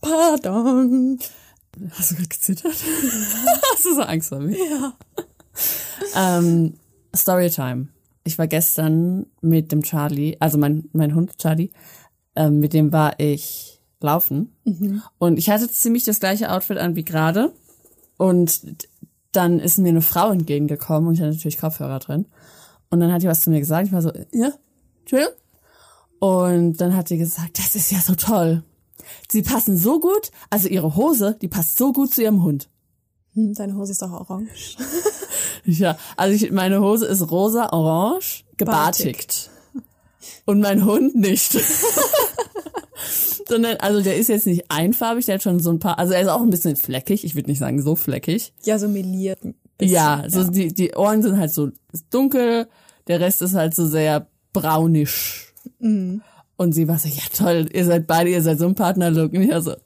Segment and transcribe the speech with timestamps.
[0.00, 1.18] Pardon.
[1.90, 2.74] Hast du gerade gezittert?
[3.72, 4.56] Hast du so Angst vor mir?
[4.56, 4.92] Ja.
[6.16, 6.74] ähm,
[7.14, 7.88] Storytime.
[8.24, 11.70] Ich war gestern mit dem Charlie, also mein, mein Hund Charlie,
[12.36, 14.54] ähm, mit dem war ich laufen.
[14.64, 15.02] Mhm.
[15.18, 17.52] Und ich hatte ziemlich das gleiche Outfit an wie gerade.
[18.16, 18.60] Und
[19.32, 22.26] dann ist mir eine Frau entgegengekommen und ich hatte natürlich Kopfhörer drin.
[22.90, 23.86] Und dann hat die was zu mir gesagt.
[23.86, 24.52] Ich war so, ja,
[25.00, 25.34] Entschuldigung.
[26.18, 28.62] Und dann hat sie gesagt, das ist ja so toll.
[29.28, 32.68] Sie passen so gut, also ihre Hose, die passt so gut zu ihrem Hund.
[33.34, 34.76] Hm, deine Hose ist doch orange.
[35.64, 39.50] ja, also ich, meine Hose ist rosa, orange, gebartigt.
[40.44, 41.56] Und mein Hund nicht.
[43.48, 46.20] Sondern, also der ist jetzt nicht einfarbig, der hat schon so ein paar, also er
[46.20, 48.52] ist auch ein bisschen fleckig, ich würde nicht sagen so fleckig.
[48.62, 49.40] Ja, so meliert.
[49.78, 50.50] Bisschen, ja, so ja.
[50.50, 51.70] Die, die Ohren sind halt so
[52.10, 52.68] dunkel,
[53.06, 55.54] der Rest ist halt so sehr braunisch.
[55.78, 56.22] Mhm.
[56.60, 59.32] Und sie war so, ja toll, ihr seid beide, ihr seid so ein Partnerlook.
[59.32, 59.76] Und ich war so,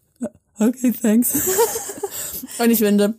[0.59, 1.33] okay, thanks.
[2.59, 3.15] und ich finde,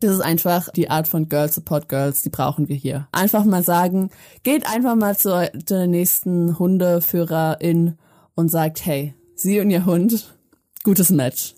[0.00, 3.08] das ist einfach die Art von Girls Support Girls, die brauchen wir hier.
[3.12, 4.10] Einfach mal sagen,
[4.42, 7.96] geht einfach mal zur, zur nächsten Hundeführerin
[8.34, 10.36] und sagt, hey, sie und ihr Hund,
[10.84, 11.54] gutes Match.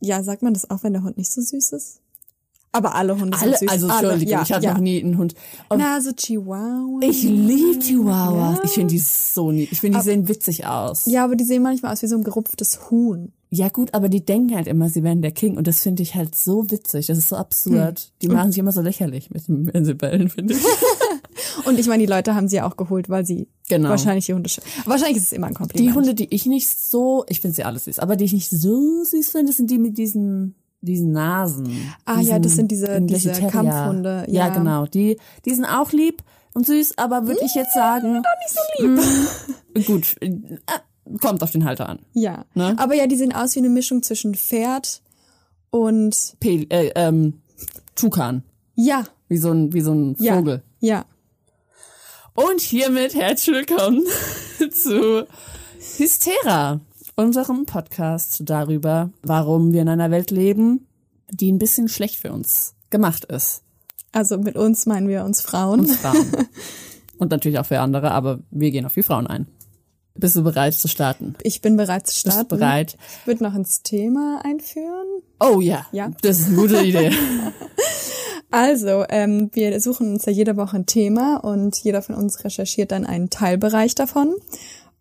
[0.00, 2.01] Ja, sagt man das auch, wenn der Hund nicht so süß ist?
[2.74, 3.70] Aber alle Hunde alle, sind süß.
[3.70, 4.72] Also Entschuldigung, ja, ich hatte ja.
[4.72, 5.34] noch nie einen Hund.
[5.68, 7.00] Und Na, so Chihuahua.
[7.02, 8.58] Ich liebe Chihuahuas.
[8.58, 8.64] Ja.
[8.64, 9.68] Ich finde die so nie.
[9.70, 11.04] Ich finde, die aber, sehen witzig aus.
[11.04, 13.32] Ja, aber die sehen manchmal aus wie so ein gerupftes Huhn.
[13.50, 16.14] Ja gut, aber die denken halt immer, sie wären der King und das finde ich
[16.14, 17.08] halt so witzig.
[17.08, 18.00] Das ist so absurd.
[18.00, 18.06] Hm.
[18.22, 20.64] Die machen sich immer so lächerlich mit wenn sie bellen, finde ich.
[21.66, 23.90] und ich meine, die Leute haben sie ja auch geholt, weil sie genau.
[23.90, 24.48] wahrscheinlich die Hunde.
[24.86, 25.86] Wahrscheinlich ist es immer ein Kompliment.
[25.86, 28.48] Die Hunde, die ich nicht so, ich finde sie alle süß, aber die ich nicht
[28.48, 31.94] so süß finde, sind die mit diesen diesen Nasen.
[32.04, 34.26] Ah diesen, ja, das sind diese, diese Kampfhunde.
[34.28, 34.46] Ja.
[34.46, 34.86] ja, genau.
[34.86, 36.22] Die, die sind auch lieb
[36.52, 38.22] und süß, aber würde ich jetzt sagen.
[38.22, 38.96] Doch nicht so lieb.
[38.96, 42.00] Mh, mm, gut, äh, kommt auf den Halter an.
[42.12, 42.44] Ja.
[42.54, 42.74] Ne?
[42.78, 45.00] Aber ja, die sehen aus wie eine Mischung zwischen Pferd
[45.70, 47.40] und Pel äh, ähm,
[47.94, 48.42] Tukan.
[48.74, 49.04] Ja.
[49.28, 50.62] Wie so ein, wie so ein Vogel.
[50.80, 50.96] Ja.
[50.96, 51.04] ja.
[52.34, 54.02] Und hiermit herzlich willkommen
[54.72, 55.26] zu
[55.96, 56.80] Hystera
[57.16, 60.86] unserem Podcast darüber, warum wir in einer Welt leben,
[61.30, 63.62] die ein bisschen schlecht für uns gemacht ist.
[64.12, 65.80] Also mit uns meinen wir uns Frauen.
[65.80, 66.26] Uns Frauen.
[67.18, 69.46] Und natürlich auch für andere, aber wir gehen auf die Frauen ein.
[70.14, 71.36] Bist du bereit zu starten?
[71.42, 72.38] Ich bin bereit zu starten.
[72.40, 72.96] Bist du bereit?
[73.20, 75.06] Ich würde noch ins Thema einführen.
[75.40, 75.86] Oh ja.
[75.92, 76.10] Ja.
[76.20, 77.12] Das ist eine gute Idee.
[78.54, 82.92] Also, ähm, wir suchen uns ja jede Woche ein Thema und jeder von uns recherchiert
[82.92, 84.34] dann einen Teilbereich davon.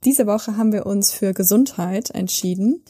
[0.04, 2.84] Diese Woche haben wir uns für Gesundheit entschieden.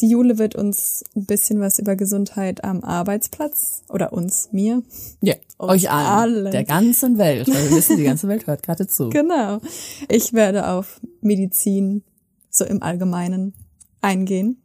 [0.00, 4.82] Die Jule wird uns ein bisschen was über Gesundheit am Arbeitsplatz oder uns, mir.
[5.22, 7.48] Ja, uns euch allen, allen, der ganzen Welt.
[7.48, 9.08] Weil wir wissen, die ganze Welt hört gerade zu.
[9.18, 9.60] Genau.
[10.08, 12.04] Ich werde auf Medizin
[12.50, 13.54] so im Allgemeinen
[14.00, 14.62] eingehen.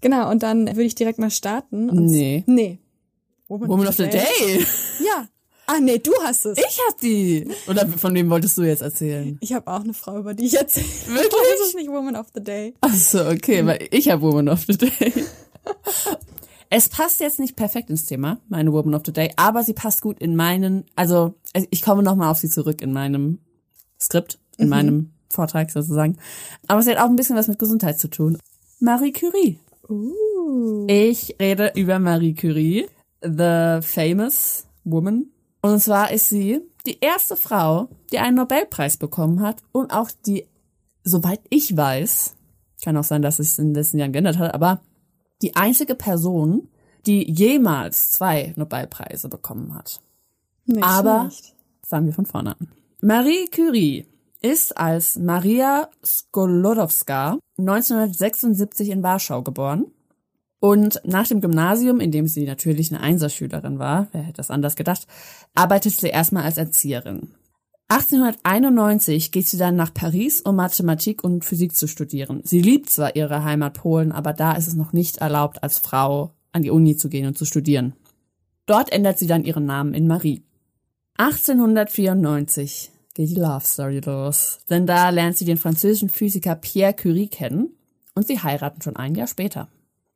[0.00, 1.86] Genau, und dann würde ich direkt mal starten.
[2.06, 2.44] nee.
[2.46, 2.78] Nee.
[3.48, 4.10] Woman, Woman of the Day.
[4.10, 4.66] Day.
[5.04, 5.28] Ja,
[5.72, 6.58] Ah, nee, du hast es.
[6.58, 7.46] Ich hab die.
[7.68, 9.38] Oder von wem wolltest du jetzt erzählen?
[9.40, 10.86] Ich habe auch eine Frau, über die ich erzähle.
[11.06, 11.30] Wirklich?
[11.30, 12.74] Das ist nicht Woman of the Day.
[12.80, 15.12] Ach so, okay, weil ich habe Woman of the Day.
[16.70, 20.02] es passt jetzt nicht perfekt ins Thema, meine Woman of the Day, aber sie passt
[20.02, 21.34] gut in meinen, also
[21.70, 23.38] ich komme nochmal auf sie zurück in meinem
[24.00, 24.70] Skript, in mhm.
[24.70, 26.16] meinem Vortrag sozusagen.
[26.66, 28.38] Aber sie hat auch ein bisschen was mit Gesundheit zu tun.
[28.80, 29.60] Marie Curie.
[29.88, 30.86] Uh.
[30.88, 32.88] Ich rede über Marie Curie,
[33.22, 35.30] the famous woman
[35.62, 40.46] und zwar ist sie die erste Frau, die einen Nobelpreis bekommen hat und auch die,
[41.04, 42.34] soweit ich weiß,
[42.82, 44.80] kann auch sein, dass es in den letzten Jahren geändert hat, aber
[45.42, 46.68] die einzige Person,
[47.06, 50.00] die jemals zwei Nobelpreise bekommen hat.
[50.66, 51.54] Nicht aber schlecht.
[51.82, 52.68] fangen wir von vorne an.
[53.00, 54.06] Marie Curie
[54.42, 59.86] ist als Maria Skolodowska 1976 in Warschau geboren
[60.60, 64.76] und nach dem Gymnasium, in dem sie natürlich eine Einserschülerin war, wer hätte das anders
[64.76, 65.06] gedacht,
[65.54, 67.30] arbeitete sie erstmal als Erzieherin.
[67.88, 72.40] 1891 geht sie dann nach Paris, um Mathematik und Physik zu studieren.
[72.44, 76.34] Sie liebt zwar ihre Heimat Polen, aber da ist es noch nicht erlaubt, als Frau
[76.52, 77.94] an die Uni zu gehen und zu studieren.
[78.66, 80.44] Dort ändert sie dann ihren Namen in Marie.
[81.16, 87.28] 1894 geht die Love Story los, denn da lernt sie den französischen Physiker Pierre Curie
[87.28, 87.70] kennen
[88.14, 89.68] und sie heiraten schon ein Jahr später.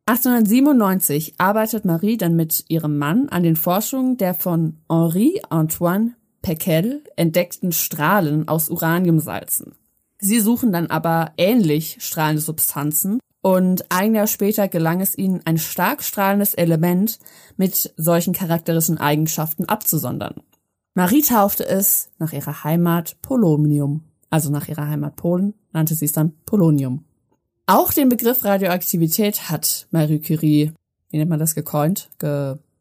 [0.07, 7.03] 1897 arbeitet Marie dann mit ihrem Mann an den Forschungen der von Henri Antoine Pecquel
[7.17, 9.75] entdeckten Strahlen aus Uraniumsalzen.
[10.19, 15.57] Sie suchen dann aber ähnlich strahlende Substanzen und ein Jahr später gelang es ihnen, ein
[15.57, 17.19] stark strahlendes Element
[17.57, 20.43] mit solchen charakterischen Eigenschaften abzusondern.
[20.93, 26.13] Marie taufte es nach ihrer Heimat Polonium, also nach ihrer Heimat Polen nannte sie es
[26.13, 27.05] dann Polonium.
[27.67, 30.73] Auch den Begriff Radioaktivität hat Marie Curie,
[31.11, 32.11] wie nennt man das, gecoint,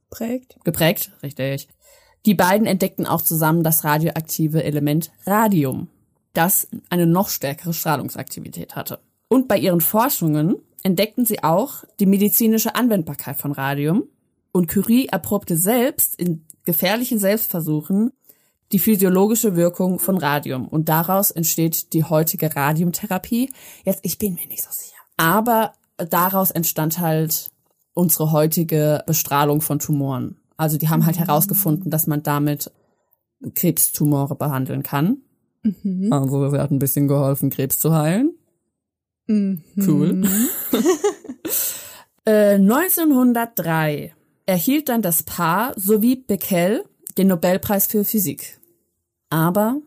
[0.09, 0.57] Prägt.
[0.63, 1.69] geprägt, richtig.
[2.25, 5.87] Die beiden entdeckten auch zusammen das radioaktive Element Radium,
[6.33, 8.99] das eine noch stärkere Strahlungsaktivität hatte.
[9.27, 14.03] Und bei ihren Forschungen entdeckten sie auch die medizinische Anwendbarkeit von Radium.
[14.51, 18.11] Und Curie erprobte selbst in gefährlichen Selbstversuchen
[18.73, 20.67] die physiologische Wirkung von Radium.
[20.67, 23.51] Und daraus entsteht die heutige Radiumtherapie.
[23.85, 24.97] Jetzt, ich bin mir nicht so sicher.
[25.15, 27.51] Aber daraus entstand halt
[27.93, 30.37] unsere heutige Bestrahlung von Tumoren.
[30.57, 32.71] Also die haben halt herausgefunden, dass man damit
[33.53, 35.17] Krebstumore behandeln kann.
[36.11, 38.33] Also sie hat ein bisschen geholfen, Krebs zu heilen.
[39.77, 40.23] Cool.
[42.25, 44.13] äh, 1903
[44.45, 46.83] erhielt dann das Paar sowie Becquerel
[47.17, 48.59] den Nobelpreis für Physik.
[49.33, 49.81] Aber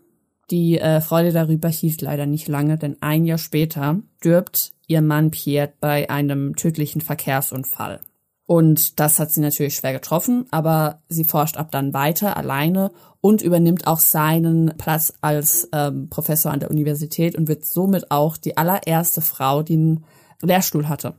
[0.51, 5.31] die äh, Freude darüber hielt leider nicht lange, denn ein Jahr später stirbt ihr Mann
[5.31, 8.01] Pierre bei einem tödlichen Verkehrsunfall.
[8.47, 12.91] Und das hat sie natürlich schwer getroffen, aber sie forscht ab dann weiter alleine
[13.21, 18.37] und übernimmt auch seinen Platz als ähm, Professor an der Universität und wird somit auch
[18.37, 20.05] die allererste Frau, die einen
[20.43, 21.15] Lehrstuhl hatte.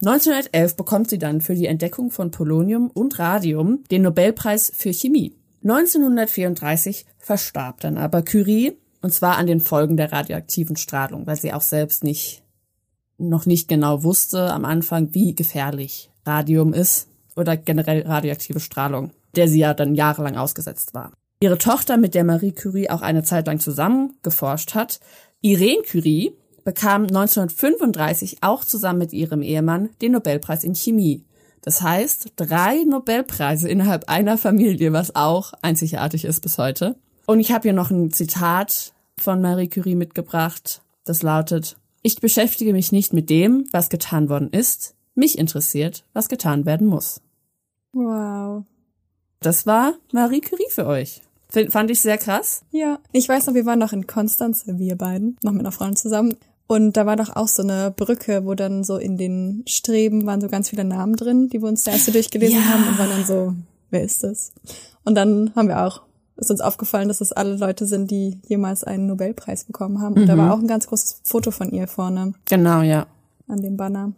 [0.00, 5.38] 1911 bekommt sie dann für die Entdeckung von Polonium und Radium den Nobelpreis für Chemie.
[5.62, 11.52] 1934 verstarb dann aber Curie, und zwar an den Folgen der radioaktiven Strahlung, weil sie
[11.52, 12.42] auch selbst nicht,
[13.18, 19.48] noch nicht genau wusste am Anfang, wie gefährlich Radium ist oder generell radioaktive Strahlung, der
[19.48, 21.12] sie ja dann jahrelang ausgesetzt war.
[21.40, 25.00] Ihre Tochter, mit der Marie Curie auch eine Zeit lang zusammen geforscht hat,
[25.40, 31.24] Irene Curie, bekam 1935 auch zusammen mit ihrem Ehemann den Nobelpreis in Chemie.
[31.62, 36.96] Das heißt, drei Nobelpreise innerhalb einer Familie, was auch einzigartig ist bis heute.
[37.26, 42.72] Und ich habe hier noch ein Zitat von Marie Curie mitgebracht, das lautet, ich beschäftige
[42.72, 47.20] mich nicht mit dem, was getan worden ist, mich interessiert, was getan werden muss.
[47.92, 48.64] Wow.
[49.40, 51.22] Das war Marie Curie für euch.
[51.68, 52.62] Fand ich sehr krass.
[52.70, 52.98] Ja.
[53.12, 56.36] Ich weiß noch, wir waren noch in Konstanz, wir beiden, noch mit einer Freundin zusammen.
[56.66, 60.40] Und da war doch auch so eine Brücke, wo dann so in den Streben waren
[60.40, 62.64] so ganz viele Namen drin, die wir uns da erst so durchgelesen Ja.
[62.64, 63.54] haben und waren dann so,
[63.90, 64.52] wer ist das?
[65.04, 66.02] Und dann haben wir auch,
[66.36, 70.14] ist uns aufgefallen, dass das alle Leute sind, die jemals einen Nobelpreis bekommen haben.
[70.14, 73.06] Und da war auch ein ganz großes Foto von ihr vorne Genau, ja.
[73.48, 74.12] an dem Banner.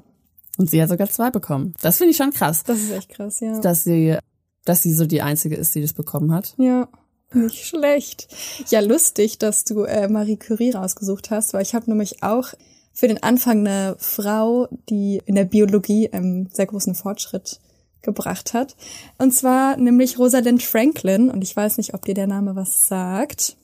[0.57, 1.75] Und sie hat sogar zwei bekommen.
[1.83, 3.59] Das finde ich schon krass, Das ist echt krass, ja.
[3.61, 4.17] dass sie,
[4.65, 6.55] dass sie so die einzige ist, die das bekommen hat.
[6.59, 6.87] Ja,
[7.35, 8.29] nicht schlecht.
[8.69, 12.55] Ja, lustig, dass du äh, Marie Curie rausgesucht hast, weil ich habe nämlich auch
[12.93, 17.61] für den Anfang eine Frau, die in der Biologie einen sehr großen Fortschritt
[18.03, 18.77] gebracht hat.
[19.19, 21.31] Und zwar nämlich Rosalind Franklin.
[21.31, 23.57] Und ich weiß nicht, ob dir der Name was sagt.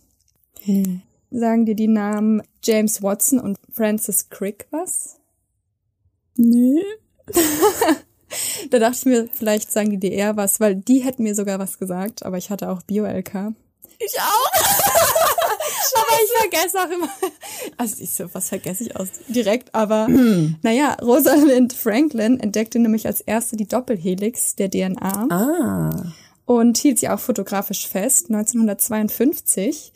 [1.30, 5.18] Sagen dir die Namen James Watson und Francis Crick was?
[6.36, 6.82] Nee.
[8.70, 11.78] Da dachte ich mir, vielleicht sagen die eher was, weil die hätten mir sogar was
[11.78, 13.52] gesagt, aber ich hatte auch Bio-LK.
[13.98, 14.52] Ich auch.
[15.92, 17.08] Aber ich vergesse auch immer.
[17.76, 20.08] Also ich so, was vergesse ich aus direkt, aber
[20.62, 26.12] naja, Rosalind Franklin entdeckte nämlich als erste die Doppelhelix der DNA Ah.
[26.46, 29.92] und hielt sie auch fotografisch fest, 1952.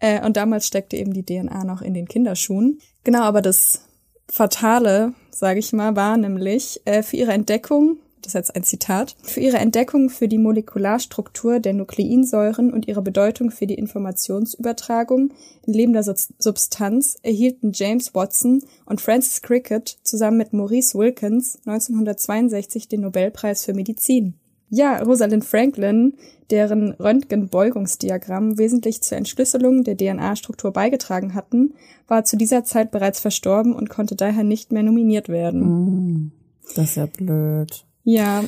[0.00, 2.80] Äh, und damals steckte eben die DNA noch in den Kinderschuhen.
[3.04, 3.82] Genau, aber das
[4.28, 9.14] Fatale, sage ich mal, war nämlich äh, für ihre Entdeckung, das ist jetzt ein Zitat,
[9.22, 15.32] für ihre Entdeckung für die Molekularstruktur der Nukleinsäuren und ihre Bedeutung für die Informationsübertragung
[15.66, 22.88] in lebender Subs- Substanz erhielten James Watson und Francis Cricket zusammen mit Maurice Wilkins 1962
[22.88, 24.34] den Nobelpreis für Medizin.
[24.68, 26.14] Ja, Rosalind Franklin,
[26.50, 31.74] deren Röntgenbeugungsdiagramm wesentlich zur Entschlüsselung der DNA-Struktur beigetragen hatten,
[32.08, 36.32] war zu dieser Zeit bereits verstorben und konnte daher nicht mehr nominiert werden.
[36.74, 37.84] Das ist ja blöd.
[38.04, 38.44] Ja,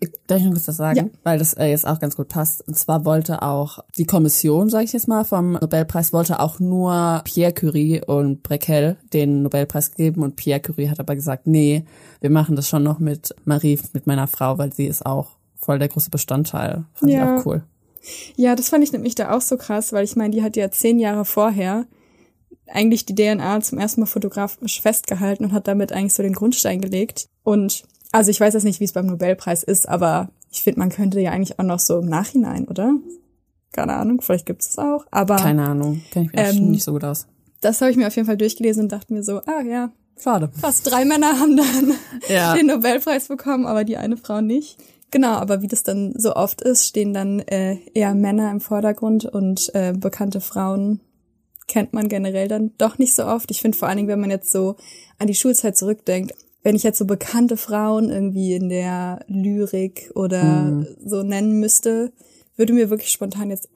[0.00, 0.96] Ich, darf ich noch kurz was sagen?
[0.96, 1.04] Ja.
[1.24, 2.66] Weil das äh, jetzt auch ganz gut passt.
[2.66, 7.22] Und zwar wollte auch die Kommission, sage ich jetzt mal, vom Nobelpreis, wollte auch nur
[7.24, 10.22] Pierre Curie und Breckel den Nobelpreis geben.
[10.22, 11.84] Und Pierre Curie hat aber gesagt, nee,
[12.20, 15.37] wir machen das schon noch mit Marie, mit meiner Frau, weil sie ist auch
[15.68, 16.86] voll der große Bestandteil.
[16.94, 17.34] Fand Ja.
[17.36, 17.62] ich auch cool.
[18.36, 20.70] Ja, das fand ich nämlich da auch so krass, weil ich meine, die hat ja
[20.70, 21.84] zehn Jahre vorher
[22.72, 26.80] eigentlich die DNA zum ersten Mal fotografisch festgehalten und hat damit eigentlich so den Grundstein
[26.80, 27.28] gelegt.
[27.42, 30.88] Und also ich weiß jetzt nicht, wie es beim Nobelpreis ist, aber ich finde, man
[30.88, 32.94] könnte ja eigentlich auch noch so im Nachhinein, oder?
[33.72, 35.04] Keine Ahnung, vielleicht gibt es auch.
[35.10, 37.26] Aber Keine Ahnung, kenne ich mir Ähm, nicht so gut aus.
[37.60, 40.50] das habe ich mir auf jeden Fall durchgelesen und dachte mir so, ah ja, Schade.
[40.58, 41.92] fast drei Männer haben dann
[42.28, 42.54] Ja.
[42.56, 44.78] den Nobelpreis bekommen, aber die eine Frau nicht.
[45.10, 49.24] Genau, aber wie das dann so oft ist, stehen dann äh, eher Männer im Vordergrund
[49.24, 51.00] und äh, bekannte Frauen
[51.66, 53.50] kennt man generell dann doch nicht so oft.
[53.50, 54.76] Ich finde vor allen Dingen, wenn man jetzt so
[55.18, 60.84] an die Schulzeit zurückdenkt, wenn ich jetzt so bekannte Frauen irgendwie in der Lyrik oder
[61.04, 62.12] so nennen müsste,
[62.56, 63.68] würde mir wirklich spontan jetzt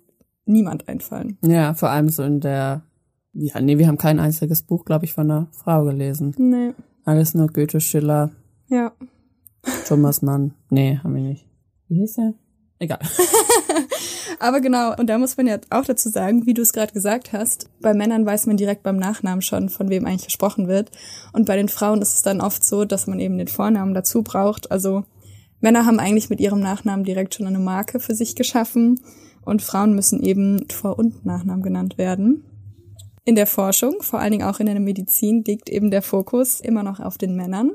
[0.45, 1.39] niemand einfallen.
[1.43, 2.83] Ja, vor allem so in der,
[3.33, 6.35] ja, nee, wir haben kein einziges Buch, glaube ich, von einer Frau gelesen.
[6.37, 6.73] Nee.
[7.05, 8.31] Alles nur Goethe, Schiller,
[8.69, 8.93] Ja.
[9.87, 10.55] Thomas Mann.
[10.71, 11.47] Nee, haben wir nicht.
[11.89, 12.35] Wie hieß der?
[12.79, 12.99] Egal.
[14.41, 17.33] Aber genau, und da muss man ja auch dazu sagen, wie du es gerade gesagt
[17.33, 20.91] hast, bei Männern weiß man direkt beim Nachnamen schon, von wem eigentlich gesprochen wird.
[21.33, 24.23] Und bei den Frauen ist es dann oft so, dass man eben den Vornamen dazu
[24.23, 24.73] braucht.
[24.73, 25.05] Also
[25.61, 29.01] Männer haben eigentlich mit ihrem Nachnamen direkt schon eine Marke für sich geschaffen
[29.45, 32.45] und Frauen müssen eben Vor- und Nachnamen genannt werden.
[33.25, 36.83] In der Forschung, vor allen Dingen auch in der Medizin, liegt eben der Fokus immer
[36.83, 37.71] noch auf den Männern.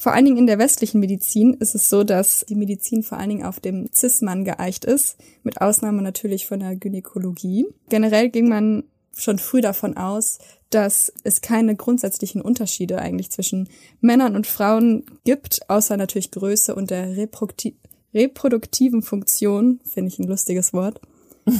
[0.00, 3.28] Vor allen Dingen in der westlichen Medizin ist es so, dass die Medizin vor allen
[3.28, 7.66] Dingen auf dem Cis-Mann geeicht ist, mit Ausnahme natürlich von der Gynäkologie.
[7.90, 10.38] Generell ging man schon früh davon aus,
[10.70, 13.68] dass es keine grundsätzlichen Unterschiede eigentlich zwischen
[14.00, 17.76] Männern und Frauen gibt, außer natürlich Größe und der reprodukti
[18.14, 21.02] reproduktiven Funktion, finde ich ein lustiges Wort.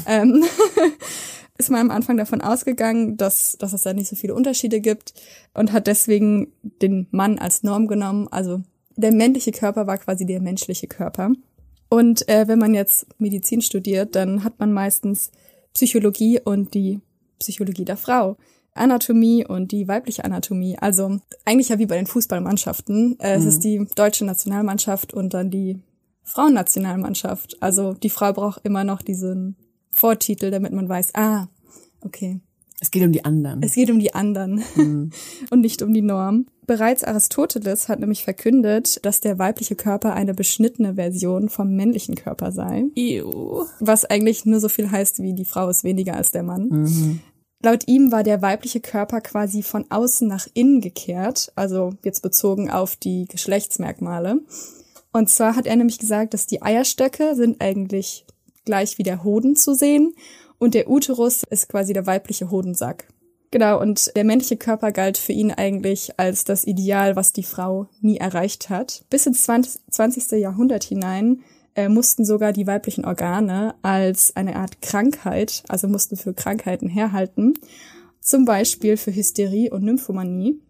[0.06, 0.44] Ähm,
[1.58, 5.14] ist man am Anfang davon ausgegangen, dass, dass es da nicht so viele Unterschiede gibt
[5.54, 8.28] und hat deswegen den Mann als Norm genommen.
[8.30, 8.62] Also
[8.96, 11.32] der männliche Körper war quasi der menschliche Körper.
[11.88, 15.32] Und äh, wenn man jetzt Medizin studiert, dann hat man meistens
[15.74, 17.00] Psychologie und die
[17.38, 18.36] Psychologie der Frau.
[18.74, 20.78] Anatomie und die weibliche Anatomie.
[20.78, 23.18] Also eigentlich ja wie bei den Fußballmannschaften.
[23.18, 25.80] Äh, Es ist die deutsche Nationalmannschaft und dann die
[26.22, 27.60] Frauennationalmannschaft.
[27.60, 29.56] Also die Frau braucht immer noch diesen
[29.90, 31.48] Vortitel, damit man weiß, ah,
[32.02, 32.40] okay,
[32.80, 33.62] Es geht um die anderen.
[33.62, 34.62] es geht um die anderen
[35.50, 36.46] und nicht um die Norm.
[36.66, 42.52] Bereits Aristoteles hat nämlich verkündet, dass der weibliche Körper eine beschnittene Version vom männlichen Körper
[42.52, 42.84] sei.
[42.94, 43.64] Ew.
[43.80, 47.20] Was eigentlich nur so viel heißt, wie die Frau ist weniger als der Mann.
[47.62, 52.70] Laut ihm war der weibliche Körper quasi von außen nach innen gekehrt, also jetzt bezogen
[52.70, 54.40] auf die Geschlechtsmerkmale.
[55.12, 58.24] Und zwar hat er nämlich gesagt, dass die Eierstöcke sind eigentlich
[58.64, 60.14] gleich wie der Hoden zu sehen
[60.58, 63.08] und der Uterus ist quasi der weibliche Hodensack.
[63.50, 67.88] Genau, und der männliche Körper galt für ihn eigentlich als das Ideal, was die Frau
[68.00, 69.04] nie erreicht hat.
[69.10, 69.82] Bis ins 20.
[69.90, 70.38] 20.
[70.40, 71.42] Jahrhundert hinein
[71.74, 77.54] äh, mussten sogar die weiblichen Organe als eine Art Krankheit, also mussten für Krankheiten herhalten.
[78.20, 80.60] Zum Beispiel für Hysterie und Nymphomanie.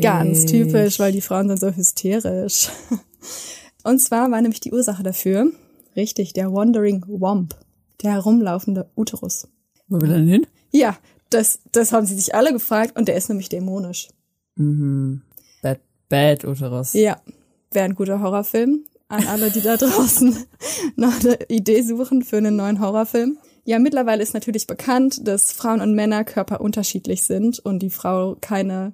[0.00, 2.70] Ganz typisch, weil die Frauen sind so hysterisch.
[3.82, 5.50] Und zwar war nämlich die Ursache dafür,
[5.96, 7.54] richtig, der Wandering Womp,
[8.02, 9.48] der herumlaufende Uterus.
[9.88, 10.46] Wo will er denn hin?
[10.70, 10.96] Ja,
[11.30, 14.08] das, das haben sie sich alle gefragt und der ist nämlich dämonisch.
[15.62, 16.92] Bad, bad Uterus.
[16.92, 17.20] Ja,
[17.72, 18.84] wäre ein guter Horrorfilm.
[19.08, 20.36] An alle, die da draußen
[20.96, 23.38] nach einer Idee suchen für einen neuen Horrorfilm.
[23.64, 28.36] Ja, mittlerweile ist natürlich bekannt, dass Frauen und Männer Körper unterschiedlich sind und die Frau
[28.40, 28.92] keine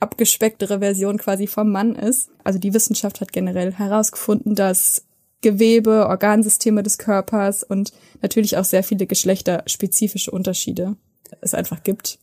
[0.00, 2.30] abgespecktere Version quasi vom Mann ist.
[2.42, 5.04] Also die Wissenschaft hat generell herausgefunden, dass
[5.44, 10.96] Gewebe, Organsysteme des Körpers und natürlich auch sehr viele geschlechterspezifische Unterschiede
[11.42, 12.18] es einfach gibt.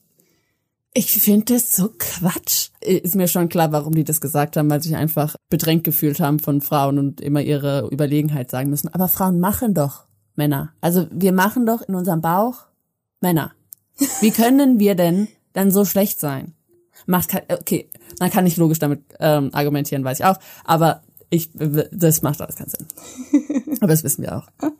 [0.94, 2.70] Ich finde das so Quatsch.
[2.82, 6.20] Ist mir schon klar, warum die das gesagt haben, weil sie sich einfach bedrängt gefühlt
[6.20, 8.90] haben von Frauen und immer ihre Überlegenheit sagen müssen.
[8.90, 10.74] Aber Frauen machen doch Männer.
[10.82, 12.66] Also wir machen doch in unserem Bauch
[13.22, 13.52] Männer.
[14.20, 16.56] Wie können wir denn dann so schlecht sein?
[17.06, 17.88] Macht okay,
[18.20, 20.40] man kann nicht logisch damit ähm, argumentieren, weiß ich auch.
[20.66, 22.86] Aber ich, das macht alles keinen Sinn.
[23.80, 24.48] Aber das wissen wir auch.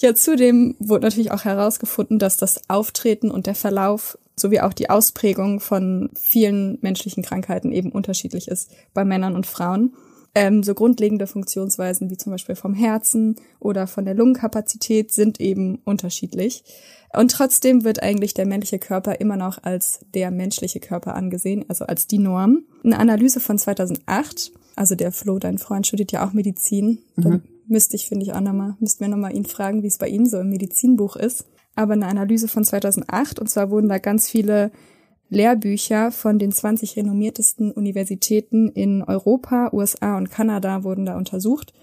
[0.00, 4.90] Ja, zudem wurde natürlich auch herausgefunden, dass das Auftreten und der Verlauf sowie auch die
[4.90, 9.94] Ausprägung von vielen menschlichen Krankheiten eben unterschiedlich ist bei Männern und Frauen.
[10.36, 15.80] Ähm, so grundlegende Funktionsweisen wie zum Beispiel vom Herzen oder von der Lungenkapazität sind eben
[15.84, 16.62] unterschiedlich.
[17.12, 21.86] Und trotzdem wird eigentlich der männliche Körper immer noch als der menschliche Körper angesehen, also
[21.86, 22.66] als die Norm.
[22.84, 26.98] Eine Analyse von 2008, also der Flo, dein Freund, studiert ja auch Medizin.
[27.16, 30.08] Da müsste ich, finde ich, auch nochmal, müssten wir nochmal ihn fragen, wie es bei
[30.08, 31.46] ihm so im Medizinbuch ist.
[31.74, 34.70] Aber eine Analyse von 2008, und zwar wurden da ganz viele
[35.30, 41.74] Lehrbücher von den 20 renommiertesten Universitäten in Europa, USA und Kanada wurden da untersucht.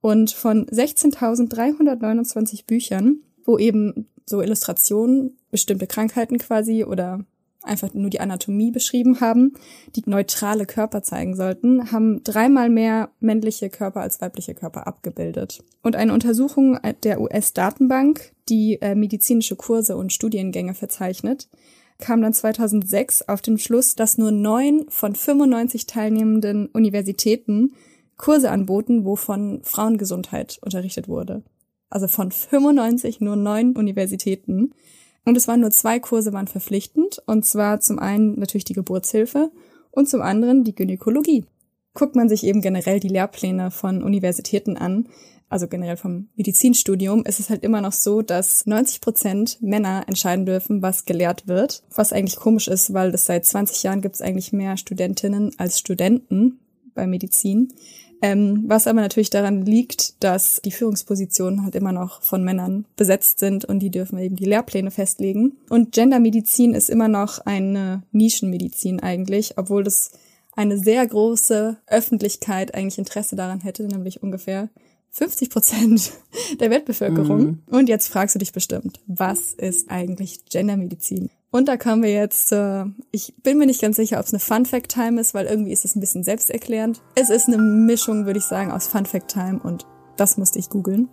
[0.00, 7.24] Und von 16.329 Büchern, wo eben so Illustrationen, bestimmte Krankheiten quasi oder
[7.62, 9.54] einfach nur die Anatomie beschrieben haben,
[9.94, 15.62] die neutrale Körper zeigen sollten, haben dreimal mehr männliche Körper als weibliche Körper abgebildet.
[15.82, 21.48] Und eine Untersuchung der US-Datenbank, die äh, medizinische Kurse und Studiengänge verzeichnet,
[21.98, 27.74] kam dann 2006 auf den Schluss, dass nur neun von 95 teilnehmenden Universitäten
[28.16, 31.42] Kurse anboten, wo von Frauengesundheit unterrichtet wurde.
[31.90, 34.74] Also von 95 nur neun Universitäten.
[35.24, 37.22] Und es waren nur zwei Kurse waren verpflichtend.
[37.26, 39.50] Und zwar zum einen natürlich die Geburtshilfe
[39.90, 41.44] und zum anderen die Gynäkologie.
[41.94, 45.08] Guckt man sich eben generell die Lehrpläne von Universitäten an,
[45.52, 50.46] also generell vom Medizinstudium, ist es halt immer noch so, dass 90 Prozent Männer entscheiden
[50.46, 51.82] dürfen, was gelehrt wird.
[51.94, 55.78] Was eigentlich komisch ist, weil es seit 20 Jahren gibt es eigentlich mehr Studentinnen als
[55.78, 56.58] Studenten
[56.94, 57.68] bei Medizin.
[58.22, 63.40] Ähm, was aber natürlich daran liegt, dass die Führungspositionen halt immer noch von Männern besetzt
[63.40, 65.56] sind und die dürfen eben die Lehrpläne festlegen.
[65.68, 70.12] Und Gendermedizin ist immer noch eine Nischenmedizin eigentlich, obwohl das
[70.54, 74.68] eine sehr große Öffentlichkeit eigentlich Interesse daran hätte, nämlich ungefähr
[75.10, 76.12] 50 Prozent
[76.60, 77.42] der Weltbevölkerung.
[77.42, 77.62] Mhm.
[77.66, 81.28] Und jetzt fragst du dich bestimmt, was ist eigentlich Gendermedizin?
[81.52, 84.40] Und da kommen wir jetzt, äh, ich bin mir nicht ganz sicher, ob es eine
[84.40, 87.02] Fun Fact Time ist, weil irgendwie ist es ein bisschen selbsterklärend.
[87.14, 90.70] Es ist eine Mischung, würde ich sagen, aus Fun Fact Time und das musste ich
[90.70, 91.10] googeln.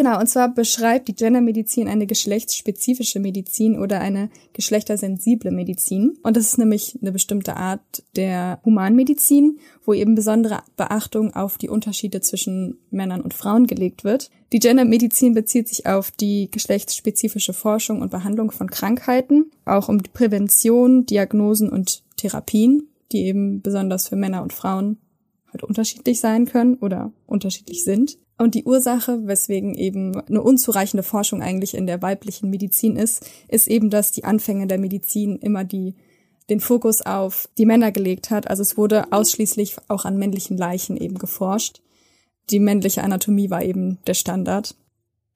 [0.00, 6.16] Genau, und zwar beschreibt die Gendermedizin eine geschlechtsspezifische Medizin oder eine geschlechtersensible Medizin.
[6.22, 11.68] Und das ist nämlich eine bestimmte Art der Humanmedizin, wo eben besondere Beachtung auf die
[11.68, 14.30] Unterschiede zwischen Männern und Frauen gelegt wird.
[14.54, 20.08] Die Gendermedizin bezieht sich auf die geschlechtsspezifische Forschung und Behandlung von Krankheiten, auch um die
[20.08, 24.96] Prävention, Diagnosen und Therapien, die eben besonders für Männer und Frauen
[25.52, 28.16] halt unterschiedlich sein können oder unterschiedlich sind.
[28.40, 33.68] Und die Ursache, weswegen eben eine unzureichende Forschung eigentlich in der weiblichen Medizin ist, ist
[33.68, 35.94] eben, dass die Anfänge der Medizin immer die
[36.48, 38.48] den Fokus auf die Männer gelegt hat.
[38.48, 41.82] Also es wurde ausschließlich auch an männlichen Leichen eben geforscht.
[42.48, 44.74] Die männliche Anatomie war eben der Standard.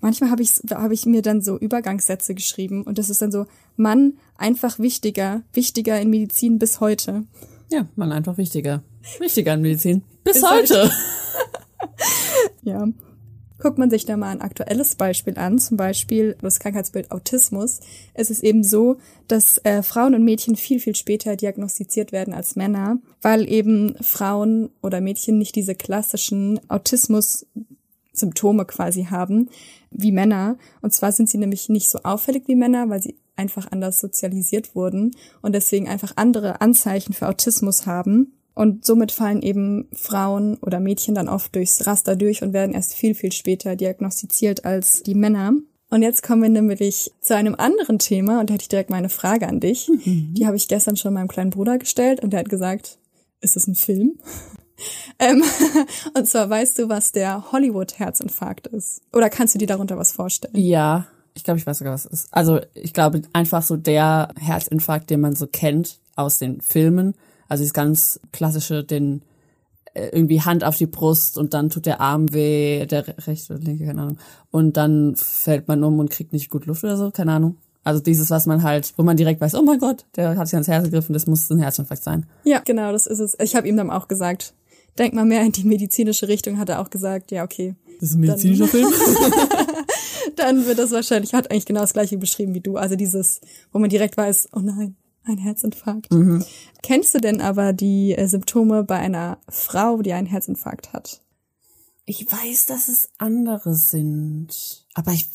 [0.00, 3.44] Manchmal habe ich, hab ich mir dann so Übergangssätze geschrieben und das ist dann so,
[3.76, 7.24] Mann, einfach wichtiger, wichtiger in Medizin bis heute.
[7.70, 8.82] Ja, Mann, einfach wichtiger.
[9.18, 10.04] Wichtiger in Medizin.
[10.24, 10.90] Bis, bis heute.
[12.62, 12.88] ja.
[13.58, 17.80] Guckt man sich da mal ein aktuelles Beispiel an, zum Beispiel das Krankheitsbild Autismus,
[18.12, 18.96] es ist eben so,
[19.28, 24.70] dass äh, Frauen und Mädchen viel, viel später diagnostiziert werden als Männer, weil eben Frauen
[24.82, 29.48] oder Mädchen nicht diese klassischen Autismus-Symptome quasi haben
[29.92, 30.58] wie Männer.
[30.82, 34.74] Und zwar sind sie nämlich nicht so auffällig wie Männer, weil sie einfach anders sozialisiert
[34.74, 38.32] wurden und deswegen einfach andere Anzeichen für Autismus haben.
[38.54, 42.94] Und somit fallen eben Frauen oder Mädchen dann oft durchs Raster durch und werden erst
[42.94, 45.54] viel, viel später diagnostiziert als die Männer.
[45.90, 49.08] Und jetzt kommen wir nämlich zu einem anderen Thema und da hätte ich direkt meine
[49.08, 49.88] Frage an dich.
[49.88, 50.34] Mhm.
[50.34, 52.98] Die habe ich gestern schon meinem kleinen Bruder gestellt und der hat gesagt,
[53.40, 54.18] ist es ein Film?
[55.18, 55.42] ähm,
[56.14, 59.02] und zwar weißt du, was der Hollywood-Herzinfarkt ist?
[59.12, 60.56] Oder kannst du dir darunter was vorstellen?
[60.56, 62.28] Ja, ich glaube, ich weiß sogar, was es ist.
[62.30, 67.14] Also ich glaube einfach so der Herzinfarkt, den man so kennt aus den Filmen
[67.48, 69.22] also das ganz klassische, den
[69.94, 73.62] äh, irgendwie Hand auf die Brust und dann tut der Arm weh, der rechte oder
[73.62, 74.18] linke, keine Ahnung.
[74.50, 77.56] Und dann fällt man um und kriegt nicht gut Luft oder so, keine Ahnung.
[77.84, 80.54] Also dieses, was man halt, wo man direkt weiß, oh mein Gott, der hat sich
[80.54, 82.26] ans Herz gegriffen, das muss ein Herzinfarkt sein.
[82.44, 83.36] Ja, genau, das ist es.
[83.40, 84.54] Ich habe ihm dann auch gesagt,
[84.98, 87.76] denk mal mehr in die medizinische Richtung, hat er auch gesagt, ja, okay.
[88.00, 88.88] Das ist ein medizinischer Film?
[90.36, 92.76] dann wird das wahrscheinlich, hat eigentlich genau das gleiche beschrieben wie du.
[92.76, 96.12] Also dieses, wo man direkt weiß, oh nein, ein Herzinfarkt.
[96.12, 96.44] Mhm.
[96.82, 101.22] Kennst du denn aber die äh, Symptome bei einer Frau, die einen Herzinfarkt hat?
[102.06, 105.26] Ich weiß, dass es andere sind, aber ich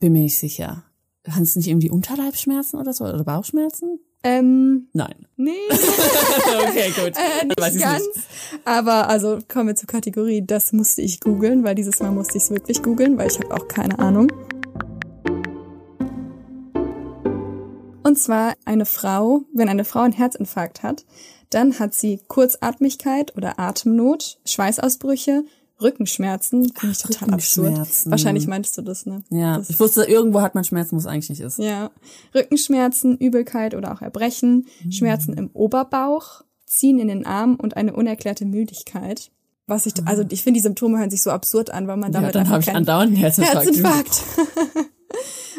[0.00, 0.84] bin mir nicht sicher.
[1.28, 4.00] Haben es nicht irgendwie Unterleibsschmerzen oder so oder Bauchschmerzen?
[4.24, 5.26] Ähm, Nein.
[5.36, 5.52] Nee.
[5.70, 7.14] okay, gut.
[7.14, 8.06] Äh, nicht ganz.
[8.06, 8.26] Nicht.
[8.64, 12.44] Aber also kommen wir zur Kategorie, das musste ich googeln, weil dieses Mal musste ich
[12.44, 14.32] es wirklich googeln, weil ich habe auch keine Ahnung.
[18.04, 21.04] Und zwar eine Frau, wenn eine Frau einen Herzinfarkt hat,
[21.50, 25.44] dann hat sie Kurzatmigkeit oder Atemnot, Schweißausbrüche,
[25.80, 26.72] Rückenschmerzen.
[26.74, 27.78] Finde ich total absurd.
[28.06, 29.22] Wahrscheinlich meintest du das, ne?
[29.30, 29.58] Ja.
[29.58, 31.58] Das ich wusste, irgendwo hat man Schmerzen, wo es eigentlich nicht ist.
[31.58, 31.90] Ja.
[32.34, 34.92] Rückenschmerzen, Übelkeit oder auch Erbrechen, mhm.
[34.92, 39.30] Schmerzen im Oberbauch, Ziehen in den Arm und eine unerklärte Müdigkeit.
[39.66, 42.34] Was ich, also ich finde, die Symptome hören sich so absurd an, weil man damit
[42.34, 43.64] ja, dann habe ich andauernd einen Herzinfarkt.
[43.64, 44.22] Herzinfarkt.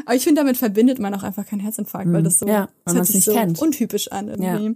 [0.05, 2.25] Aber ich finde, damit verbindet man auch einfach keinen Herzinfarkt, weil mhm.
[2.25, 3.61] das so, ja, das hört sich so kennt.
[3.61, 4.65] untypisch an irgendwie.
[4.65, 4.73] Ja.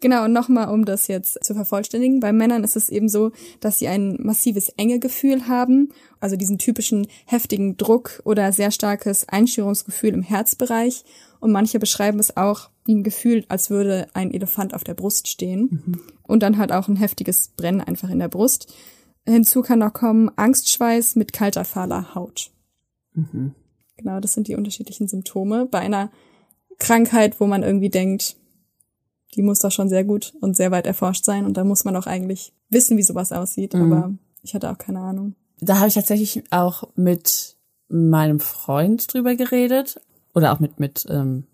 [0.00, 2.20] Genau, und nochmal, um das jetzt zu vervollständigen.
[2.20, 7.06] Bei Männern ist es eben so, dass sie ein massives Engegefühl haben, also diesen typischen
[7.24, 11.04] heftigen Druck oder sehr starkes Einschürungsgefühl im Herzbereich.
[11.40, 15.28] Und manche beschreiben es auch wie ein Gefühl, als würde ein Elefant auf der Brust
[15.28, 15.82] stehen.
[15.86, 16.00] Mhm.
[16.22, 18.74] Und dann halt auch ein heftiges Brennen einfach in der Brust.
[19.26, 22.50] Hinzu kann noch kommen Angstschweiß mit kalter, fahler Haut.
[23.14, 23.54] Mhm.
[23.96, 25.66] Genau, das sind die unterschiedlichen Symptome.
[25.66, 26.10] Bei einer
[26.78, 28.36] Krankheit, wo man irgendwie denkt,
[29.34, 31.96] die muss doch schon sehr gut und sehr weit erforscht sein und da muss man
[31.96, 33.92] auch eigentlich wissen, wie sowas aussieht, mhm.
[33.92, 35.34] aber ich hatte auch keine Ahnung.
[35.60, 37.56] Da habe ich tatsächlich auch mit
[37.88, 40.00] meinem Freund drüber geredet
[40.34, 41.44] oder auch mit mit ähm,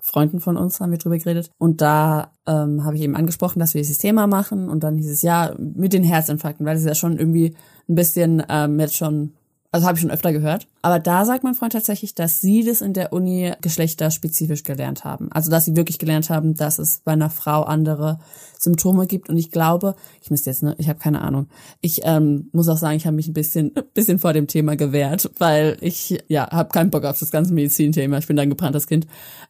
[0.00, 3.74] Freunden von uns haben wir drüber geredet und da ähm, habe ich eben angesprochen, dass
[3.74, 6.94] wir dieses Thema machen und dann hieß es ja mit den Herzinfarkten, weil es ja
[6.94, 7.56] schon irgendwie
[7.88, 9.32] ein bisschen ähm, jetzt schon
[9.74, 10.68] also habe ich schon öfter gehört.
[10.82, 15.32] Aber da sagt mein Freund tatsächlich, dass sie das in der Uni geschlechterspezifisch gelernt haben.
[15.32, 18.20] Also dass sie wirklich gelernt haben, dass es bei einer Frau andere
[18.56, 19.28] Symptome gibt.
[19.28, 21.48] Und ich glaube, ich müsste jetzt, ne, ich habe keine Ahnung.
[21.80, 25.28] Ich ähm, muss auch sagen, ich habe mich ein bisschen, bisschen vor dem Thema gewehrt,
[25.38, 28.18] weil ich ja habe keinen Bock auf das ganze Medizinthema.
[28.18, 29.08] Ich bin ein gebranntes Kind.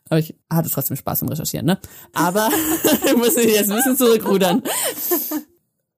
[0.09, 1.79] Aber ich hatte trotzdem Spaß im Recherchieren, ne?
[2.15, 2.49] Aber
[3.05, 4.63] ich muss jetzt ein bisschen zurückrudern.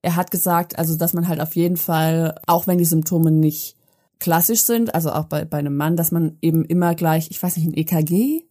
[0.03, 3.76] Er hat gesagt, also dass man halt auf jeden Fall, auch wenn die Symptome nicht
[4.19, 7.57] klassisch sind, also auch bei, bei einem Mann, dass man eben immer gleich, ich weiß
[7.57, 8.45] nicht, ein EKG,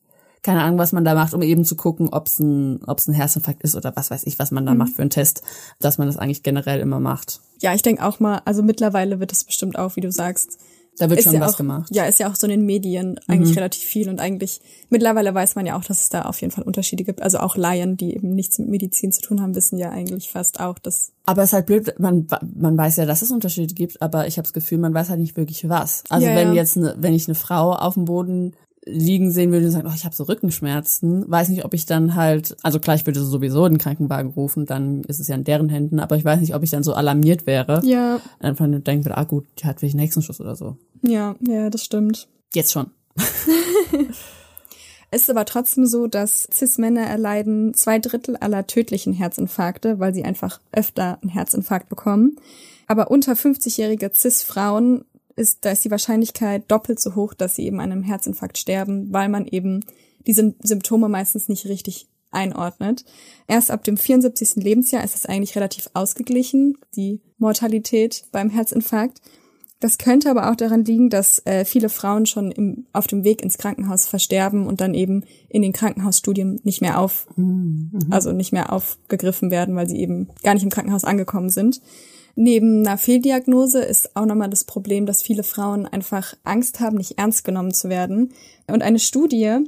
[0.46, 3.14] keine Ahnung, was man da macht, um eben zu gucken, ob es ein, ob's ein
[3.14, 4.78] Herzinfarkt ist oder was weiß ich, was man da mhm.
[4.78, 5.42] macht für einen Test,
[5.80, 7.42] dass man das eigentlich generell immer macht.
[7.62, 10.60] Ja, ich denke auch mal, also mittlerweile wird es bestimmt auch, wie du sagst,
[10.98, 11.90] da wird schon ja was auch, gemacht.
[11.94, 13.58] Ja, ist ja auch so in den Medien eigentlich mhm.
[13.58, 16.64] relativ viel und eigentlich mittlerweile weiß man ja auch, dass es da auf jeden Fall
[16.64, 17.22] Unterschiede gibt.
[17.22, 20.60] Also auch Laien, die eben nichts mit Medizin zu tun haben, wissen ja eigentlich fast
[20.60, 21.12] auch, dass.
[21.26, 24.38] Aber es ist halt blöd, man, man weiß ja, dass es Unterschiede gibt, aber ich
[24.38, 26.04] habe das Gefühl, man weiß halt nicht wirklich was.
[26.10, 26.54] Also ja, wenn ja.
[26.54, 28.54] jetzt ne, wenn ich eine Frau auf dem Boden
[28.86, 32.16] liegen sehen würde und sagen, oh, ich habe so Rückenschmerzen, weiß nicht, ob ich dann
[32.16, 35.70] halt, also klar, ich würde sowieso den Krankenwagen rufen, dann ist es ja in deren
[35.70, 37.82] Händen, aber ich weiß nicht, ob ich dann so alarmiert wäre.
[37.84, 38.20] Ja.
[38.40, 40.78] Einfach denken würde, ah gut, die hat vielleicht einen Hexenschuss oder so.
[41.02, 42.28] Ja, ja, das stimmt.
[42.54, 42.92] Jetzt schon.
[45.10, 50.26] Es ist aber trotzdem so, dass Cis-Männer erleiden zwei Drittel aller tödlichen Herzinfarkte, weil sie
[50.26, 52.38] einfach öfter einen Herzinfarkt bekommen.
[52.88, 57.80] Aber unter 50-jährige Cis-Frauen ist, da ist die Wahrscheinlichkeit doppelt so hoch, dass sie eben
[57.80, 59.86] an einem Herzinfarkt sterben, weil man eben
[60.26, 63.06] diese Symptome meistens nicht richtig einordnet.
[63.48, 64.56] Erst ab dem 74.
[64.64, 69.22] Lebensjahr ist es eigentlich relativ ausgeglichen, die Mortalität beim Herzinfarkt.
[69.80, 73.42] Das könnte aber auch daran liegen, dass äh, viele Frauen schon im, auf dem Weg
[73.42, 77.92] ins Krankenhaus versterben und dann eben in den Krankenhausstudien nicht mehr auf, mhm.
[78.10, 81.82] also nicht mehr aufgegriffen werden, weil sie eben gar nicht im Krankenhaus angekommen sind.
[82.36, 87.18] Neben einer Fehldiagnose ist auch nochmal das Problem, dass viele Frauen einfach Angst haben, nicht
[87.18, 88.34] ernst genommen zu werden.
[88.68, 89.64] Und eine Studie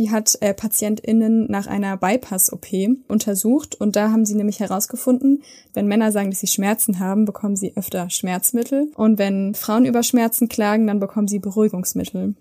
[0.00, 2.66] die hat äh, PatientInnen nach einer Bypass-OP
[3.06, 5.42] untersucht und da haben sie nämlich herausgefunden,
[5.74, 10.02] wenn Männer sagen, dass sie Schmerzen haben, bekommen sie öfter Schmerzmittel und wenn Frauen über
[10.02, 12.34] Schmerzen klagen, dann bekommen sie Beruhigungsmittel.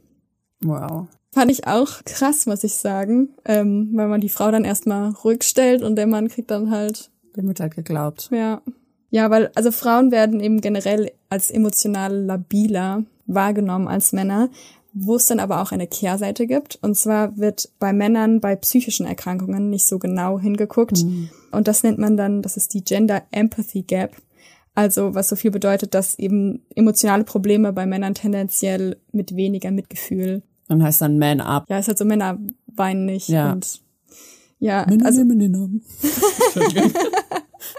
[0.61, 1.07] Wow.
[1.33, 5.43] Fand ich auch krass, muss ich sagen, ähm, weil man die Frau dann erstmal ruhig
[5.43, 7.11] stellt und der Mann kriegt dann halt.
[7.35, 8.29] Dem wird halt geglaubt.
[8.31, 8.61] Ja.
[9.11, 14.49] Ja, weil, also Frauen werden eben generell als emotional labiler wahrgenommen als Männer,
[14.93, 16.79] wo es dann aber auch eine Kehrseite gibt.
[16.81, 21.03] Und zwar wird bei Männern bei psychischen Erkrankungen nicht so genau hingeguckt.
[21.03, 21.29] Mhm.
[21.51, 24.15] Und das nennt man dann, das ist die Gender Empathy Gap.
[24.75, 30.41] Also was so viel bedeutet, dass eben emotionale Probleme bei Männern tendenziell mit weniger Mitgefühl.
[30.67, 31.65] Dann heißt dann Man Up.
[31.67, 33.51] Ja, ist halt so Männer weinen nicht ja.
[33.51, 33.81] und
[34.59, 35.83] ja, Männer also nehmen den Namen.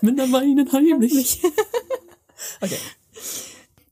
[0.02, 1.42] Männer weinen heimlich.
[2.60, 2.76] okay.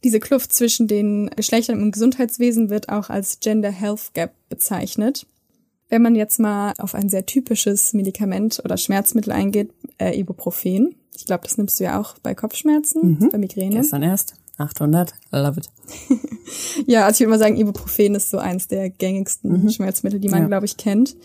[0.04, 5.26] Diese Kluft zwischen den Geschlechtern im Gesundheitswesen wird auch als Gender Health Gap bezeichnet.
[5.88, 10.94] Wenn man jetzt mal auf ein sehr typisches Medikament oder Schmerzmittel eingeht, äh, Ibuprofen.
[11.16, 13.28] Ich glaube, das nimmst du ja auch bei Kopfschmerzen, mhm.
[13.30, 13.76] bei Migräne.
[13.76, 14.34] Gestern erst.
[14.58, 15.70] 800, love it.
[16.86, 19.70] ja, also ich würde mal sagen, Ibuprofen ist so eins der gängigsten mhm.
[19.70, 20.48] Schmerzmittel, die man, ja.
[20.48, 21.16] glaube ich, kennt.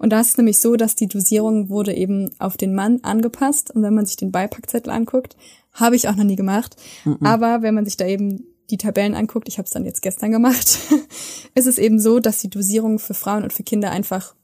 [0.00, 3.70] Und da ist es nämlich so, dass die Dosierung wurde eben auf den Mann angepasst.
[3.70, 5.36] Und wenn man sich den Beipackzettel anguckt,
[5.74, 6.74] habe ich auch noch nie gemacht.
[7.04, 7.18] Mhm.
[7.20, 10.30] Aber wenn man sich da eben die Tabellen anguckt, ich habe es dann jetzt gestern
[10.30, 10.78] gemacht,
[11.54, 14.34] ist es eben so, dass die Dosierung für Frauen und für Kinder einfach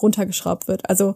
[0.00, 0.88] runtergeschraubt wird.
[0.88, 1.14] Also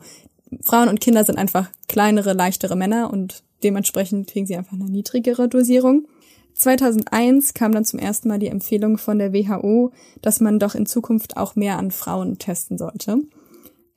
[0.62, 5.48] Frauen und Kinder sind einfach kleinere, leichtere Männer und dementsprechend kriegen sie einfach eine niedrigere
[5.48, 6.06] Dosierung.
[6.52, 10.84] 2001 kam dann zum ersten Mal die Empfehlung von der WHO, dass man doch in
[10.84, 13.22] Zukunft auch mehr an Frauen testen sollte.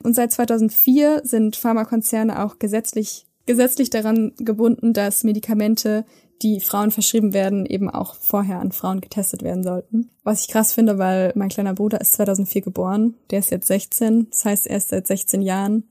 [0.03, 6.05] Und seit 2004 sind Pharmakonzerne auch gesetzlich gesetzlich daran gebunden, dass Medikamente,
[6.43, 10.11] die Frauen verschrieben werden, eben auch vorher an Frauen getestet werden sollten.
[10.23, 14.27] Was ich krass finde, weil mein kleiner Bruder ist 2004 geboren, der ist jetzt 16,
[14.29, 15.83] das heißt, er ist seit 16 Jahren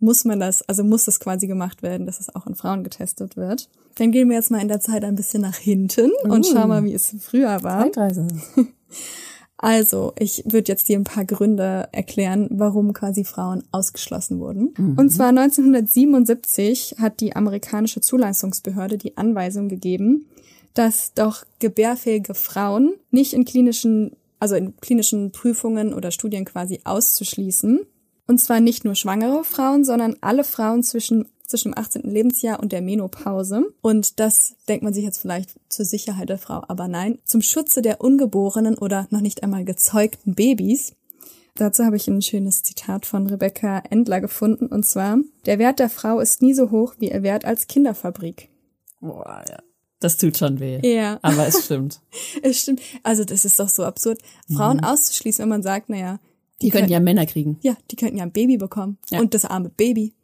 [0.00, 3.36] muss man das, also muss das quasi gemacht werden, dass es auch an Frauen getestet
[3.36, 3.68] wird.
[3.96, 6.52] Dann gehen wir jetzt mal in der Zeit ein bisschen nach hinten und Uh.
[6.52, 7.82] schauen mal, wie es früher war.
[7.82, 8.28] Zeitreise.
[9.60, 14.72] Also, ich würde jetzt dir ein paar Gründe erklären, warum quasi Frauen ausgeschlossen wurden.
[14.96, 20.26] Und zwar 1977 hat die amerikanische Zulassungsbehörde die Anweisung gegeben,
[20.74, 27.80] dass doch gebärfähige Frauen nicht in klinischen, also in klinischen Prüfungen oder Studien quasi auszuschließen.
[28.28, 32.02] Und zwar nicht nur schwangere Frauen, sondern alle Frauen zwischen zwischen dem 18.
[32.02, 33.64] Lebensjahr und der Menopause.
[33.80, 37.82] Und das denkt man sich jetzt vielleicht zur Sicherheit der Frau, aber nein, zum Schutze
[37.82, 40.92] der ungeborenen oder noch nicht einmal gezeugten Babys.
[41.56, 45.90] Dazu habe ich ein schönes Zitat von Rebecca Endler gefunden, und zwar, der Wert der
[45.90, 48.48] Frau ist nie so hoch wie ihr Wert als Kinderfabrik.
[49.00, 49.58] Boah, ja.
[50.00, 50.78] Das tut schon weh.
[50.88, 51.18] Ja.
[51.22, 52.00] Aber es stimmt.
[52.42, 52.80] Es stimmt.
[53.02, 54.20] Also das ist doch so absurd,
[54.54, 56.20] Frauen auszuschließen, wenn man sagt, naja,
[56.62, 57.58] Die können ja Männer kriegen.
[57.62, 58.98] ja, die könnten ja ein Baby bekommen.
[59.10, 59.18] Ja.
[59.18, 60.14] Und das arme Baby.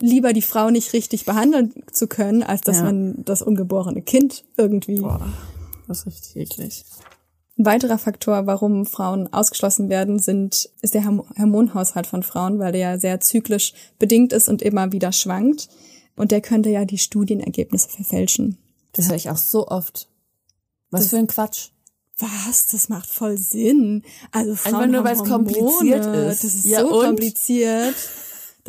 [0.00, 2.84] Lieber die Frau nicht richtig behandeln zu können, als dass Ja.
[2.84, 5.02] man das ungeborene Kind irgendwie.
[5.88, 6.84] Das ist richtig eklig.
[7.58, 12.72] Ein weiterer Faktor, warum Frauen ausgeschlossen werden, sind, ist der Horm- Hormonhaushalt von Frauen, weil
[12.72, 15.68] der ja sehr zyklisch bedingt ist und immer wieder schwankt.
[16.16, 18.56] Und der könnte ja die Studienergebnisse verfälschen.
[18.92, 20.08] Das höre ich auch so oft.
[20.90, 21.68] Was für ein Quatsch.
[22.18, 22.66] Was?
[22.68, 24.02] Das macht voll Sinn.
[24.32, 26.44] Also Frauen Einfach nur, weil es kompliziert ist.
[26.44, 27.06] Das ist Ja, so und?
[27.06, 27.94] kompliziert.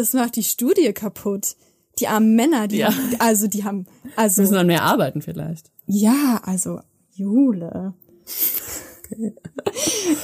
[0.01, 1.55] Das macht die Studie kaputt.
[1.99, 2.87] Die armen Männer, die Ja.
[2.87, 3.85] haben, also die haben,
[4.15, 5.69] also Müssen dann mehr arbeiten vielleicht.
[5.85, 6.79] ja, also
[7.11, 7.93] Jule.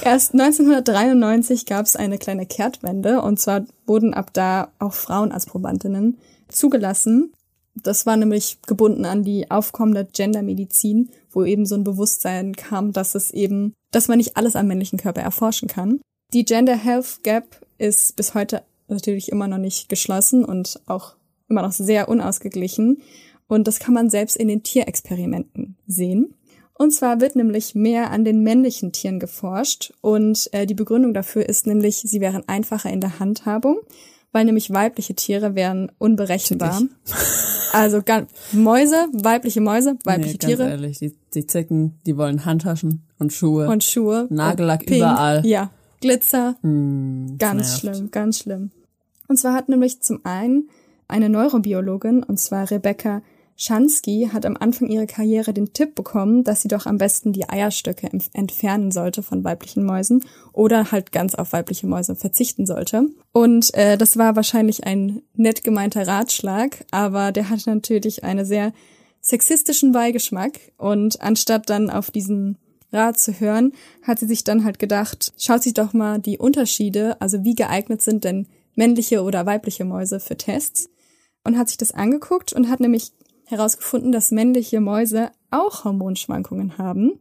[0.02, 5.46] Erst 1993 gab es eine kleine Kehrtwende und zwar wurden ab da auch Frauen als
[5.46, 7.32] Probandinnen zugelassen.
[7.76, 13.14] Das war nämlich gebunden an die aufkommende Gendermedizin, wo eben so ein Bewusstsein kam, dass
[13.14, 16.00] es eben, dass man nicht alles am männlichen Körper erforschen kann.
[16.32, 21.14] Die Gender Health Gap ist bis heute natürlich immer noch nicht geschlossen und auch
[21.48, 23.02] immer noch sehr unausgeglichen.
[23.46, 26.34] Und das kann man selbst in den Tierexperimenten sehen.
[26.74, 31.48] Und zwar wird nämlich mehr an den männlichen Tieren geforscht und äh, die Begründung dafür
[31.48, 33.78] ist nämlich, sie wären einfacher in der Handhabung,
[34.30, 36.82] weil nämlich weibliche Tiere wären unberechenbar.
[37.70, 42.46] Also gan- Mäuse, weibliche Mäuse, weibliche nee, ganz Tiere ehrlich, die, die Zicken, die wollen
[42.46, 43.68] Handtaschen und Schuhe.
[43.68, 44.26] und Schuhe.
[44.30, 45.44] Nagellack und Pink, überall.
[45.44, 45.70] Ja,
[46.00, 46.56] Glitzer.
[46.62, 47.96] Hm, Ganz nervt.
[47.96, 48.70] schlimm, ganz schlimm.
[49.28, 50.68] Und zwar hat nämlich zum einen
[51.06, 53.22] eine Neurobiologin, und zwar Rebecca
[53.56, 57.48] Schansky, hat am Anfang ihrer Karriere den Tipp bekommen, dass sie doch am besten die
[57.48, 63.08] Eierstöcke entfernen sollte von weiblichen Mäusen oder halt ganz auf weibliche Mäuse verzichten sollte.
[63.32, 68.72] Und äh, das war wahrscheinlich ein nett gemeinter Ratschlag, aber der hat natürlich einen sehr
[69.20, 70.52] sexistischen Beigeschmack.
[70.76, 72.58] Und anstatt dann auf diesen
[72.92, 77.20] Rat zu hören, hat sie sich dann halt gedacht, schaut sich doch mal die Unterschiede,
[77.20, 78.46] also wie geeignet sind denn
[78.78, 80.88] männliche oder weibliche Mäuse für Tests
[81.42, 83.10] und hat sich das angeguckt und hat nämlich
[83.46, 87.18] herausgefunden, dass männliche Mäuse auch Hormonschwankungen haben.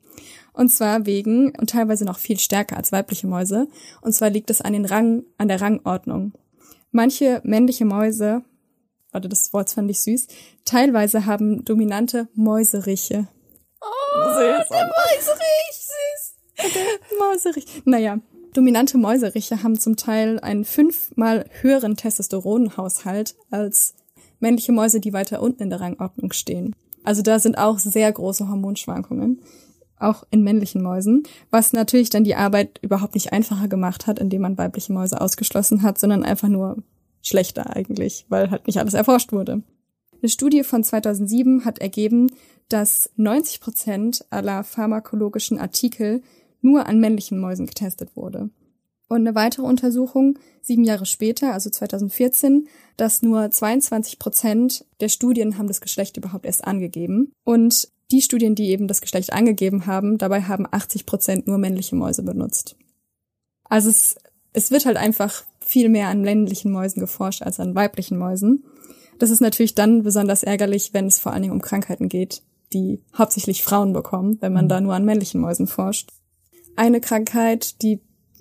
[0.53, 3.67] Und zwar wegen, und teilweise noch viel stärker als weibliche Mäuse.
[4.01, 6.33] Und zwar liegt es an den Rang, an der Rangordnung.
[6.91, 8.43] Manche männliche Mäuse,
[9.11, 10.27] warte, das Wort fand ich süß,
[10.63, 13.27] teilweise haben dominante Mäuseriche.
[13.81, 14.67] Oh, süß.
[14.69, 16.35] Der Mäuserich, süß.
[17.19, 17.81] Mäuserich.
[17.85, 18.19] Naja,
[18.57, 23.93] dominante Mäuseriche haben zum Teil einen fünfmal höheren Testosteronhaushalt als
[24.39, 26.75] männliche Mäuse, die weiter unten in der Rangordnung stehen.
[27.03, 29.41] Also da sind auch sehr große Hormonschwankungen,
[29.99, 34.41] auch in männlichen Mäusen, was natürlich dann die Arbeit überhaupt nicht einfacher gemacht hat, indem
[34.41, 36.77] man weibliche Mäuse ausgeschlossen hat, sondern einfach nur
[37.21, 39.61] schlechter eigentlich, weil halt nicht alles erforscht wurde.
[40.19, 42.31] Eine Studie von 2007 hat ergeben,
[42.69, 46.23] dass 90 Prozent aller pharmakologischen Artikel
[46.67, 48.49] nur an männlichen Mäusen getestet wurde.
[49.09, 55.57] Und eine weitere Untersuchung, sieben Jahre später, also 2014, dass nur 22 Prozent der Studien
[55.57, 57.31] haben das Geschlecht überhaupt erst angegeben.
[57.45, 61.95] Und die Studien, die eben das Geschlecht angegeben haben, dabei haben 80 Prozent nur männliche
[61.95, 62.75] Mäuse benutzt.
[63.63, 64.15] Also es,
[64.51, 68.65] es wird halt einfach viel mehr an männlichen Mäusen geforscht als an weiblichen Mäusen.
[69.19, 73.01] Das ist natürlich dann besonders ärgerlich, wenn es vor allen Dingen um Krankheiten geht, die
[73.17, 76.11] hauptsächlich Frauen bekommen, wenn man da nur an männlichen Mäusen forscht.
[76.77, 77.99] Eine Krankheit, die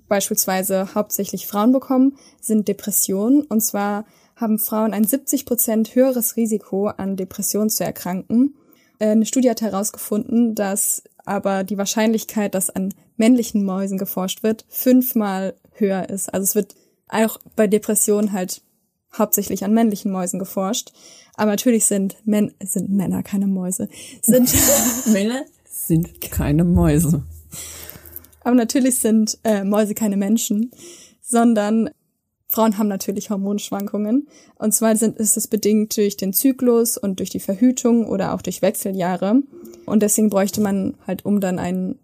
[0.09, 3.43] beispielsweise hauptsächlich Frauen bekommen, sind Depressionen.
[3.43, 4.05] Und zwar
[4.37, 8.55] haben Frauen ein 70 Prozent höheres Risiko, an Depressionen zu erkranken.
[8.99, 15.55] Eine Studie hat herausgefunden, dass aber die Wahrscheinlichkeit, dass an männlichen Mäusen geforscht wird, fünfmal
[15.73, 16.33] höher ist.
[16.33, 16.75] Also es wird
[17.09, 18.61] auch bei Depressionen halt
[19.17, 20.93] hauptsächlich an männlichen Mäusen geforscht.
[21.37, 23.89] Aber natürlich sind, Män sind Männer keine Mäuse.
[24.21, 24.53] Sind
[25.07, 27.25] Männer sind keine Mäuse.
[28.47, 30.71] Aber natürlich sind äh, Mäuse keine Menschen,
[31.21, 31.91] sondern
[32.47, 34.29] Frauen haben natürlich Hormonschwankungen.
[34.55, 38.43] Und zwar sind, ist es bedingt durch den Zyklus und durch die Verhütung oder auch
[38.43, 39.43] durch Wechseljahre.
[39.85, 41.99] Und deswegen bräuchte man halt, um dann ein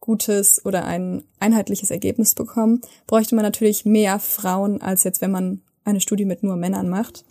[0.00, 5.60] gutes oder ein einheitliches Ergebnis bekommen, bräuchte man natürlich mehr Frauen, als jetzt, wenn man
[5.84, 7.26] eine Studie mit nur Männern macht.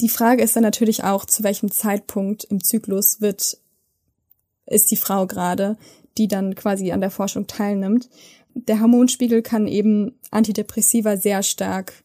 [0.00, 3.58] Die Frage ist dann natürlich auch, zu welchem Zeitpunkt im Zyklus wird,
[4.64, 5.76] ist die Frau gerade,
[6.18, 8.08] die dann quasi an der Forschung teilnimmt.
[8.54, 12.04] Der Hormonspiegel kann eben Antidepressiva sehr stark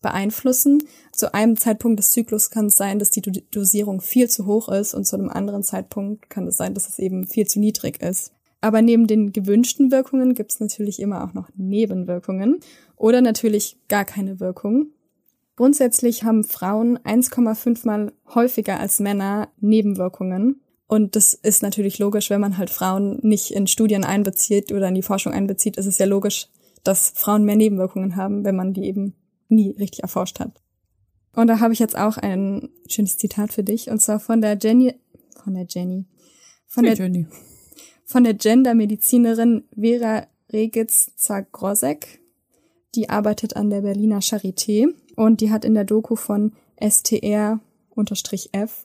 [0.00, 0.82] beeinflussen.
[1.12, 4.94] Zu einem Zeitpunkt des Zyklus kann es sein, dass die Dosierung viel zu hoch ist
[4.94, 8.32] und zu einem anderen Zeitpunkt kann es sein, dass es eben viel zu niedrig ist.
[8.62, 12.60] Aber neben den gewünschten Wirkungen gibt es natürlich immer auch noch Nebenwirkungen
[12.96, 14.88] oder natürlich gar keine Wirkung.
[15.56, 20.60] Grundsätzlich haben Frauen 1,5 mal häufiger als Männer Nebenwirkungen.
[20.90, 24.96] Und das ist natürlich logisch, wenn man halt Frauen nicht in Studien einbezieht oder in
[24.96, 26.48] die Forschung einbezieht, ist es ja logisch,
[26.82, 29.14] dass Frauen mehr Nebenwirkungen haben, wenn man die eben
[29.48, 30.60] nie richtig erforscht hat.
[31.32, 34.58] Und da habe ich jetzt auch ein schönes Zitat für dich, und zwar von der
[34.60, 34.96] Jenny,
[35.44, 36.06] von der Jenny,
[36.66, 37.26] von Hey, der, Jenny.
[38.04, 42.18] von der Gendermedizinerin Vera Regitz-Zagrosek.
[42.96, 46.50] Die arbeitet an der Berliner Charité und die hat in der Doku von
[46.80, 47.60] STR-F,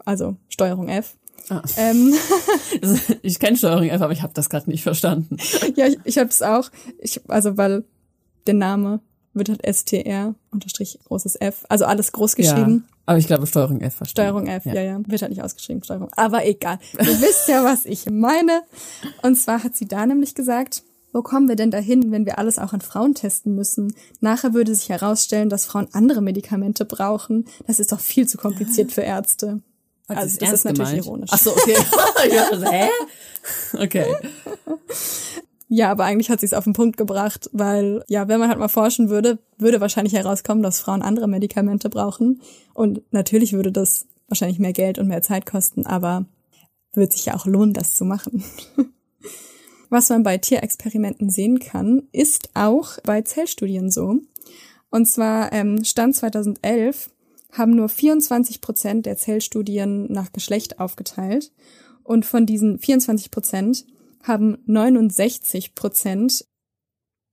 [0.06, 1.18] also Steuerung F,
[1.50, 1.62] Ah.
[1.78, 2.13] ähm,
[3.21, 5.38] Ich kenne Steuerung F, aber ich habe das gerade nicht verstanden.
[5.76, 6.69] ja, ich, ich habe es auch,
[7.00, 7.84] ich, also weil
[8.48, 9.02] der Name
[9.34, 12.86] wird halt STR unterstrich großes F, also alles groß geschrieben.
[12.88, 14.30] Ja, aber ich glaube Steuerung F verstanden.
[14.30, 14.82] Steuerung F, ja.
[14.82, 16.10] ja, wird halt nicht ausgeschrieben, Steuerung.
[16.15, 16.80] Aber egal.
[16.93, 18.62] Ihr wisst ja, was ich meine.
[19.21, 22.60] Und zwar hat sie da nämlich gesagt, wo kommen wir denn dahin, wenn wir alles
[22.60, 23.93] auch an Frauen testen müssen?
[24.19, 27.45] Nachher würde sich herausstellen, dass Frauen andere Medikamente brauchen.
[27.67, 29.62] Das ist doch viel zu kompliziert für Ärzte.
[30.08, 31.06] Also sie's das ist natürlich gemeint?
[31.06, 31.30] ironisch.
[31.34, 31.76] Ach so, okay.
[32.28, 32.89] Ich dachte so, Hä?
[33.74, 34.06] Okay.
[35.68, 38.60] Ja, aber eigentlich hat sie es auf den Punkt gebracht, weil ja, wenn man halt
[38.60, 42.41] mal forschen würde, würde wahrscheinlich herauskommen, dass Frauen andere Medikamente brauchen.
[42.74, 46.26] Und natürlich würde das wahrscheinlich mehr Geld und mehr Zeit kosten, aber
[46.94, 48.44] wird sich ja auch lohnen, das zu machen.
[49.89, 54.18] Was man bei Tierexperimenten sehen kann, ist auch bei Zellstudien so.
[54.89, 57.10] Und zwar ähm, Stand 2011
[57.58, 61.52] haben nur 24 Prozent der Zellstudien nach Geschlecht aufgeteilt.
[62.04, 63.86] Und von diesen 24 Prozent
[64.24, 66.46] haben 69 Prozent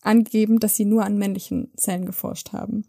[0.00, 2.84] angegeben, dass sie nur an männlichen Zellen geforscht haben.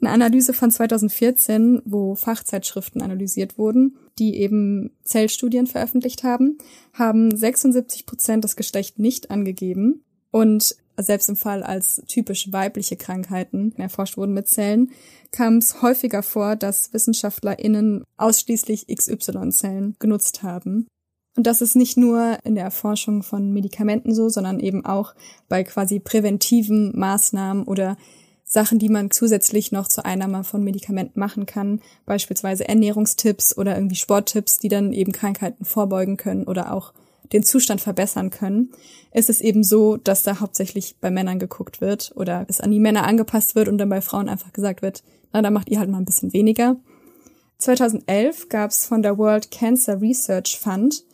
[0.00, 6.58] Eine Analyse von 2014, wo Fachzeitschriften analysiert wurden, die eben Zellstudien veröffentlicht haben,
[6.92, 13.74] haben 76 Prozent das Geschlecht nicht angegeben und selbst im Fall als typisch weibliche Krankheiten
[13.76, 14.92] erforscht wurden mit Zellen,
[15.30, 20.86] kam es häufiger vor, dass WissenschaftlerInnen ausschließlich XY-Zellen genutzt haben.
[21.36, 25.14] Und das ist nicht nur in der Erforschung von Medikamenten so, sondern eben auch
[25.48, 27.96] bei quasi präventiven Maßnahmen oder
[28.42, 33.96] Sachen, die man zusätzlich noch zur Einnahme von Medikamenten machen kann, beispielsweise Ernährungstipps oder irgendwie
[33.96, 36.92] Sporttipps, die dann eben Krankheiten vorbeugen können oder auch
[37.32, 38.72] den Zustand verbessern können,
[39.12, 42.80] ist es eben so, dass da hauptsächlich bei Männern geguckt wird oder es an die
[42.80, 45.90] Männer angepasst wird und dann bei Frauen einfach gesagt wird, na, da macht ihr halt
[45.90, 46.76] mal ein bisschen weniger.
[47.58, 51.04] 2011 gab es von der World Cancer Research Fund,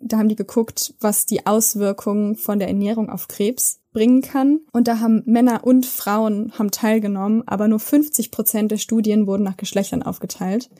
[0.00, 4.60] da haben die geguckt, was die Auswirkungen von der Ernährung auf Krebs bringen kann.
[4.72, 9.42] Und da haben Männer und Frauen haben teilgenommen, aber nur 50 Prozent der Studien wurden
[9.42, 10.70] nach Geschlechtern aufgeteilt,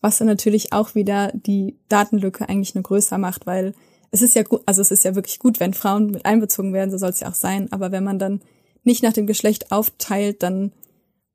[0.00, 3.74] was dann natürlich auch wieder die Datenlücke eigentlich nur größer macht, weil
[4.10, 6.90] es ist ja gut, also es ist ja wirklich gut, wenn Frauen mit einbezogen werden,
[6.90, 7.70] so soll es ja auch sein.
[7.72, 8.40] Aber wenn man dann
[8.84, 10.72] nicht nach dem Geschlecht aufteilt, dann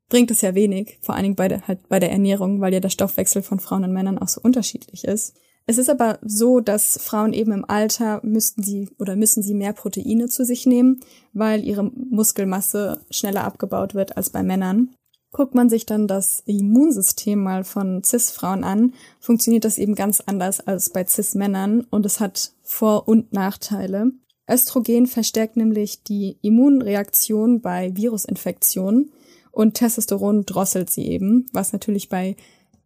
[0.08, 2.80] bringt es ja wenig, vor allen Dingen bei der, halt bei der Ernährung, weil ja
[2.80, 5.34] der Stoffwechsel von Frauen und Männern auch so unterschiedlich ist.
[5.66, 9.72] Es ist aber so, dass Frauen eben im Alter müssten sie oder müssen sie mehr
[9.72, 11.00] Proteine zu sich nehmen,
[11.32, 14.94] weil ihre Muskelmasse schneller abgebaut wird als bei Männern.
[15.32, 20.60] Guckt man sich dann das Immunsystem mal von CIS-Frauen an, funktioniert das eben ganz anders
[20.60, 24.10] als bei CIS-Männern und es hat Vor- und Nachteile.
[24.50, 29.12] Östrogen verstärkt nämlich die Immunreaktion bei Virusinfektionen
[29.52, 32.36] und Testosteron drosselt sie eben, was natürlich bei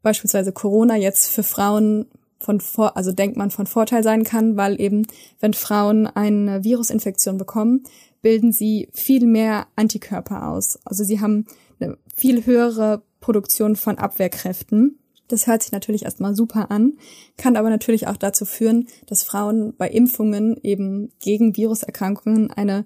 [0.02, 2.06] beispielsweise Corona jetzt für Frauen
[2.38, 5.06] von vor, also denkt man von Vorteil sein kann, weil eben,
[5.40, 7.82] wenn Frauen eine Virusinfektion bekommen,
[8.22, 10.78] bilden sie viel mehr Antikörper aus.
[10.84, 11.46] Also sie haben
[11.80, 14.97] eine viel höhere Produktion von Abwehrkräften.
[15.28, 16.94] Das hört sich natürlich erstmal super an,
[17.36, 22.84] kann aber natürlich auch dazu führen, dass Frauen bei Impfungen eben gegen Viruserkrankungen eine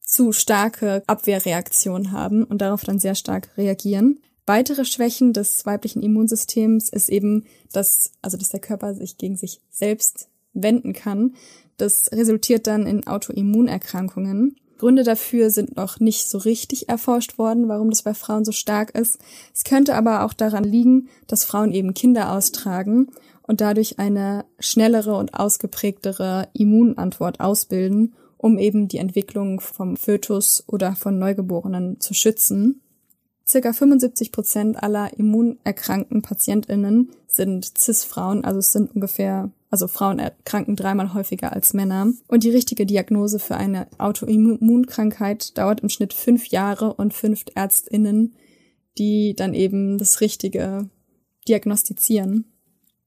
[0.00, 4.20] zu starke Abwehrreaktion haben und darauf dann sehr stark reagieren.
[4.46, 9.60] Weitere Schwächen des weiblichen Immunsystems ist eben, dass, also dass der Körper sich gegen sich
[9.70, 11.34] selbst wenden kann.
[11.76, 14.56] Das resultiert dann in Autoimmunerkrankungen.
[14.82, 18.98] Gründe dafür sind noch nicht so richtig erforscht worden, warum das bei Frauen so stark
[18.98, 19.20] ist.
[19.54, 23.12] Es könnte aber auch daran liegen, dass Frauen eben Kinder austragen
[23.42, 30.96] und dadurch eine schnellere und ausgeprägtere Immunantwort ausbilden, um eben die Entwicklung vom Fötus oder
[30.96, 32.80] von Neugeborenen zu schützen.
[33.46, 40.76] Circa 75 Prozent aller immunerkrankten PatientInnen sind Cis-Frauen, also es sind ungefähr, also Frauen erkranken
[40.76, 42.12] dreimal häufiger als Männer.
[42.28, 48.34] Und die richtige Diagnose für eine Autoimmunkrankheit dauert im Schnitt fünf Jahre und fünf ÄrztInnen,
[48.98, 50.90] die dann eben das Richtige
[51.48, 52.44] diagnostizieren.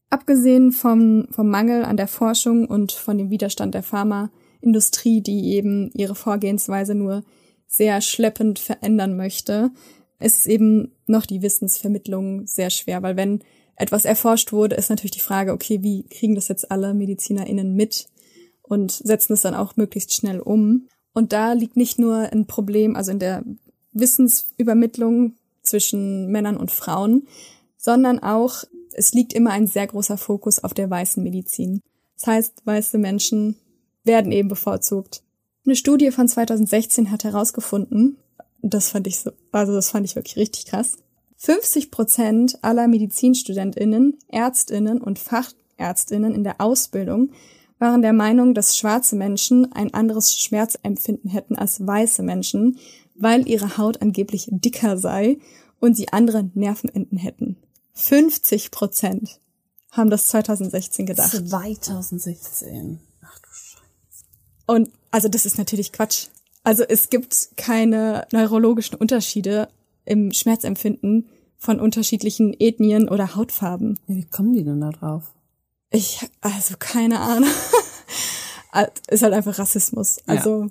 [0.09, 5.91] Abgesehen vom, vom Mangel an der Forschung und von dem Widerstand der Pharmaindustrie, die eben
[5.93, 7.23] ihre Vorgehensweise nur
[7.67, 9.69] sehr schleppend verändern möchte,
[10.19, 13.43] ist eben noch die Wissensvermittlung sehr schwer, weil wenn
[13.75, 18.07] etwas erforscht wurde, ist natürlich die Frage, okay, wie kriegen das jetzt alle MedizinerInnen mit
[18.61, 20.87] und setzen es dann auch möglichst schnell um.
[21.13, 23.43] Und da liegt nicht nur ein Problem, also in der
[23.93, 27.27] Wissensübermittlung zwischen Männern und Frauen,
[27.77, 28.63] sondern auch,
[28.93, 31.81] es liegt immer ein sehr großer Fokus auf der weißen Medizin.
[32.15, 33.57] Das heißt, weiße Menschen
[34.03, 35.21] werden eben bevorzugt.
[35.65, 38.17] Eine Studie von 2016 hat herausgefunden,
[38.61, 40.97] das fand ich so, also das fand ich wirklich richtig krass.
[41.37, 47.31] 50 Prozent aller MedizinstudentInnen, ÄrztInnen und FachärztInnen in der Ausbildung
[47.77, 52.79] waren der Meinung, dass schwarze Menschen ein anderes Schmerzempfinden hätten als weiße Menschen,
[53.15, 55.37] weil ihre Haut angeblich dicker sei
[55.79, 57.57] und sie andere Nervenenden hätten.
[57.93, 59.39] 50 Prozent
[59.91, 61.31] haben das 2016 gedacht.
[61.31, 62.99] 2016.
[63.21, 64.25] Ach du Scheiße.
[64.67, 66.27] Und also das ist natürlich Quatsch.
[66.63, 69.69] Also es gibt keine neurologischen Unterschiede
[70.05, 73.99] im Schmerzempfinden von unterschiedlichen Ethnien oder Hautfarben.
[74.07, 75.33] Ja, wie kommen die denn da drauf?
[75.89, 77.49] Ich, also keine Ahnung.
[79.07, 80.19] ist halt einfach Rassismus.
[80.25, 80.69] Also ja.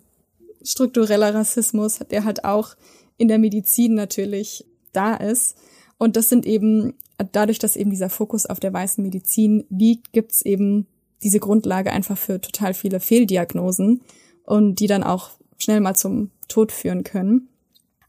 [0.63, 2.77] struktureller Rassismus, der halt auch
[3.17, 5.57] in der Medizin natürlich da ist.
[5.99, 6.95] Und das sind eben,
[7.33, 10.87] dadurch, dass eben dieser Fokus auf der weißen Medizin liegt, gibt's eben
[11.23, 14.03] diese Grundlage einfach für total viele Fehldiagnosen
[14.45, 17.49] und die dann auch schnell mal zum Tod führen können.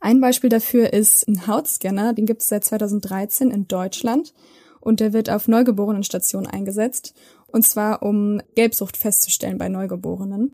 [0.06, 4.36] Ein Beispiel dafür ist ein Hautscanner, den gibt es seit 2013 in Deutschland
[4.80, 7.16] und der wird auf Neugeborenenstationen eingesetzt
[7.48, 10.54] und zwar um Gelbsucht festzustellen bei Neugeborenen.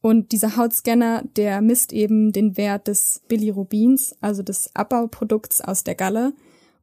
[0.00, 5.96] Und dieser Hautscanner, der misst eben den Wert des Bilirubins, also des Abbauprodukts aus der
[5.96, 6.32] Galle.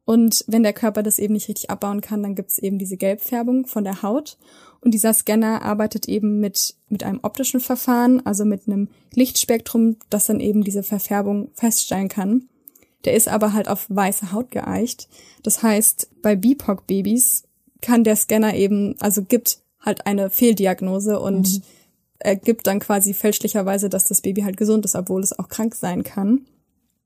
[0.04, 2.96] Und wenn der Körper das eben nicht richtig abbauen kann, dann gibt es eben diese
[2.96, 4.36] Gelbfärbung von der Haut.
[4.80, 10.26] Und dieser Scanner arbeitet eben mit, mit einem optischen Verfahren, also mit einem Lichtspektrum, das
[10.26, 12.48] dann eben diese Verfärbung feststellen kann.
[13.04, 15.08] Der ist aber halt auf weiße Haut geeicht.
[15.42, 17.44] Das heißt, bei BIPOC-Babys
[17.80, 21.62] kann der Scanner eben, also gibt halt eine Fehldiagnose und mhm.
[22.18, 26.02] ergibt dann quasi fälschlicherweise, dass das Baby halt gesund ist, obwohl es auch krank sein
[26.04, 26.46] kann.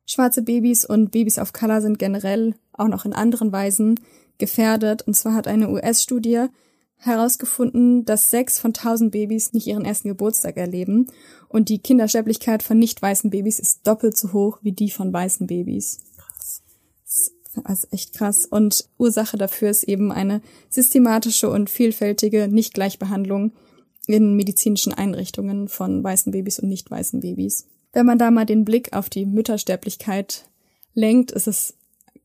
[0.06, 3.98] Schwarze Babys und Babys of Color sind generell auch noch in anderen Weisen
[4.38, 5.02] gefährdet.
[5.02, 6.46] Und zwar hat eine US-Studie
[6.98, 11.08] herausgefunden, dass sechs von tausend Babys nicht ihren ersten Geburtstag erleben
[11.48, 15.46] und die Kindersterblichkeit von nicht weißen Babys ist doppelt so hoch wie die von weißen
[15.46, 15.98] Babys.
[16.16, 16.62] Krass.
[17.64, 18.46] Also echt krass.
[18.46, 20.40] Und Ursache dafür ist eben eine
[20.70, 23.52] systematische und vielfältige Nichtgleichbehandlung
[24.06, 27.66] in medizinischen Einrichtungen von weißen Babys und nicht weißen Babys.
[27.96, 30.44] Wenn man da mal den Blick auf die Müttersterblichkeit
[30.92, 31.72] lenkt, ist es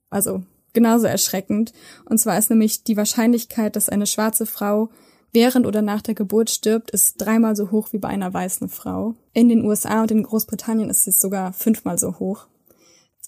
[0.10, 0.44] also
[0.74, 1.72] genauso erschreckend.
[2.04, 4.90] Und zwar ist nämlich die Wahrscheinlichkeit, dass eine schwarze Frau
[5.32, 9.16] während oder nach der Geburt stirbt, ist dreimal so hoch wie bei einer weißen Frau.
[9.32, 12.48] In den USA und in Großbritannien ist es sogar fünfmal so hoch.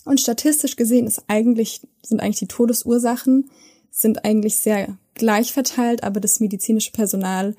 [0.03, 3.49] Und statistisch gesehen ist eigentlich, sind eigentlich die Todesursachen
[3.89, 7.55] sind eigentlich sehr gleich verteilt, aber das medizinische Personal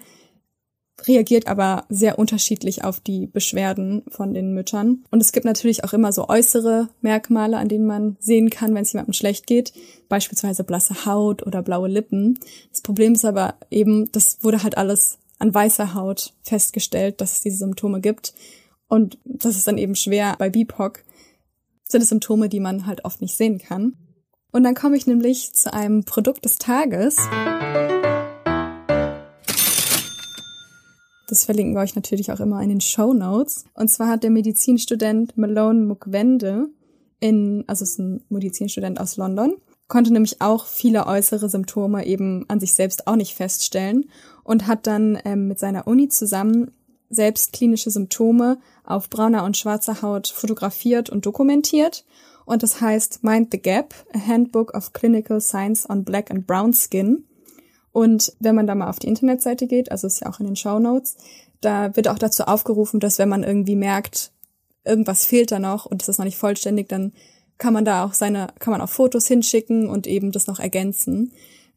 [1.06, 5.04] reagiert aber sehr unterschiedlich auf die Beschwerden von den Müttern.
[5.10, 8.82] Und es gibt natürlich auch immer so äußere Merkmale, an denen man sehen kann, wenn
[8.82, 9.72] es jemandem schlecht geht,
[10.08, 12.38] beispielsweise blasse Haut oder blaue Lippen.
[12.70, 17.40] Das Problem ist aber eben, das wurde halt alles an weißer Haut festgestellt, dass es
[17.42, 18.34] diese Symptome gibt.
[18.88, 21.02] Und das ist dann eben schwer bei BIPOC.
[21.84, 23.96] Sind es Symptome, die man halt oft nicht sehen kann.
[24.52, 27.16] Und dann komme ich nämlich zu einem Produkt des Tages.
[31.34, 33.64] Das verlinken wir euch natürlich auch immer in den Show Notes.
[33.74, 36.68] Und zwar hat der Medizinstudent Malone Mukwende
[37.18, 39.56] in, also ist ein Medizinstudent aus London,
[39.88, 44.08] konnte nämlich auch viele äußere Symptome eben an sich selbst auch nicht feststellen
[44.44, 46.70] und hat dann ähm, mit seiner Uni zusammen
[47.10, 52.04] selbst klinische Symptome auf brauner und schwarzer Haut fotografiert und dokumentiert.
[52.44, 56.72] Und das heißt Mind the Gap, a Handbook of Clinical Science on Black and Brown
[56.72, 57.24] Skin.
[57.94, 60.56] Und wenn man da mal auf die Internetseite geht, also ist ja auch in den
[60.56, 61.14] Show Notes,
[61.60, 64.32] da wird auch dazu aufgerufen, dass wenn man irgendwie merkt,
[64.84, 67.12] irgendwas fehlt da noch und es ist noch nicht vollständig, dann
[67.56, 71.30] kann man da auch seine, kann man auch Fotos hinschicken und eben das noch ergänzen.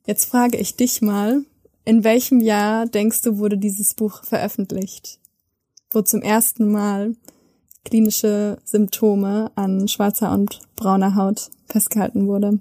[0.08, 1.44] Jetzt frage ich dich mal,
[1.86, 5.20] in welchem Jahr denkst du, wurde dieses Buch veröffentlicht?
[5.92, 7.16] Wo zum ersten Mal
[7.86, 12.60] klinische Symptome an schwarzer und brauner Haut festgehalten wurde?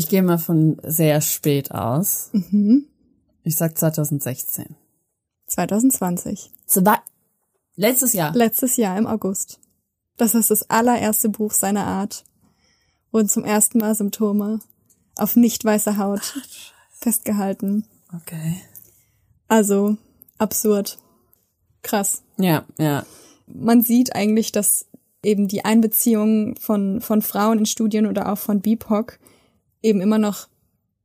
[0.00, 2.30] Ich gehe mal von sehr spät aus.
[2.32, 2.86] Mhm.
[3.42, 4.74] Ich sag 2016.
[5.46, 6.50] 2020.
[6.64, 6.96] Zwei
[7.76, 8.34] Letztes Jahr.
[8.34, 9.60] Letztes Jahr im August.
[10.16, 12.24] Das ist das allererste Buch seiner Art.
[13.12, 14.60] Wurden zum ersten Mal Symptome
[15.16, 16.34] auf nicht weißer Haut
[16.92, 17.84] festgehalten.
[18.16, 18.56] Okay.
[19.48, 19.98] Also
[20.38, 20.96] absurd.
[21.82, 22.22] Krass.
[22.38, 23.04] Ja, ja.
[23.46, 24.86] Man sieht eigentlich, dass
[25.22, 29.18] eben die Einbeziehung von, von Frauen in Studien oder auch von BIPOC
[29.82, 30.48] eben immer noch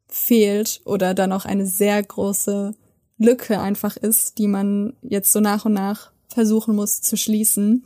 [0.07, 2.73] fehlt oder da noch eine sehr große
[3.17, 7.85] Lücke einfach ist, die man jetzt so nach und nach versuchen muss zu schließen,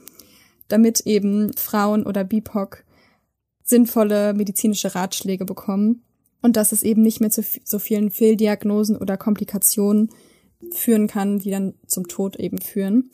[0.68, 2.84] damit eben Frauen oder BIPOC
[3.64, 6.04] sinnvolle medizinische Ratschläge bekommen
[6.42, 10.10] und dass es eben nicht mehr zu so vielen Fehldiagnosen oder Komplikationen
[10.72, 13.12] führen kann, die dann zum Tod eben führen.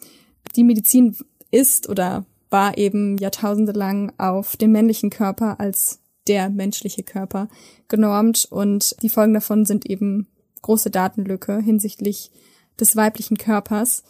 [0.55, 1.15] Die Medizin
[1.51, 7.49] ist oder war eben jahrtausende lang auf den männlichen Körper als der menschliche Körper
[7.88, 10.28] genormt und die Folgen davon sind eben
[10.61, 12.32] große Datenlücke hinsichtlich
[12.80, 14.03] des weiblichen Körpers.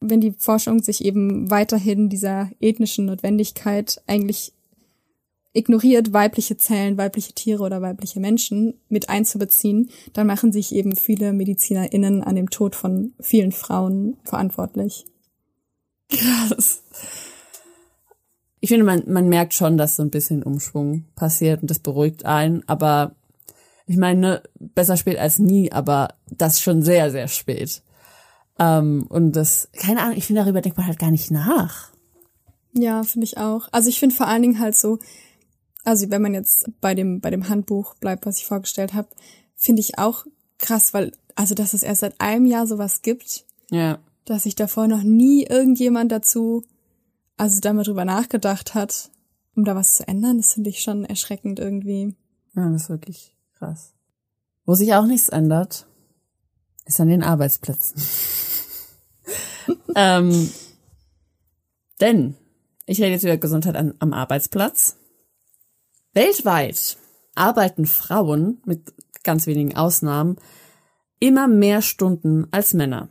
[0.00, 4.52] Wenn die Forschung sich eben weiterhin dieser ethnischen Notwendigkeit eigentlich
[5.54, 11.32] ignoriert, weibliche Zellen, weibliche Tiere oder weibliche Menschen mit einzubeziehen, dann machen sich eben viele
[11.32, 15.04] MedizinerInnen an dem Tod von vielen Frauen verantwortlich.
[16.08, 16.82] Krass.
[18.64, 22.24] Ich finde, man, man merkt schon, dass so ein bisschen Umschwung passiert und das beruhigt
[22.24, 23.16] einen, aber
[23.88, 27.82] ich meine, besser spät als nie, aber das schon sehr, sehr spät.
[28.60, 31.90] Ähm, und das, keine Ahnung, ich finde, darüber denkt man halt gar nicht nach.
[32.72, 33.68] Ja, finde ich auch.
[33.72, 35.00] Also ich finde vor allen Dingen halt so,
[35.82, 39.08] also wenn man jetzt bei dem, bei dem Handbuch bleibt, was ich vorgestellt habe,
[39.56, 40.24] finde ich auch
[40.58, 43.98] krass, weil, also dass es erst seit einem Jahr sowas gibt, Ja.
[44.24, 46.62] dass sich davor noch nie irgendjemand dazu,
[47.42, 49.10] also da mal drüber nachgedacht hat,
[49.56, 52.14] um da was zu ändern, das finde ich schon erschreckend irgendwie.
[52.54, 53.94] Ja, das ist wirklich krass.
[54.64, 55.88] Wo sich auch nichts ändert,
[56.84, 58.00] ist an den Arbeitsplätzen.
[59.96, 60.52] ähm,
[62.00, 62.36] denn
[62.86, 64.98] ich rede jetzt über Gesundheit an, am Arbeitsplatz.
[66.12, 66.96] Weltweit
[67.34, 70.36] arbeiten Frauen mit ganz wenigen Ausnahmen
[71.18, 73.08] immer mehr Stunden als Männer.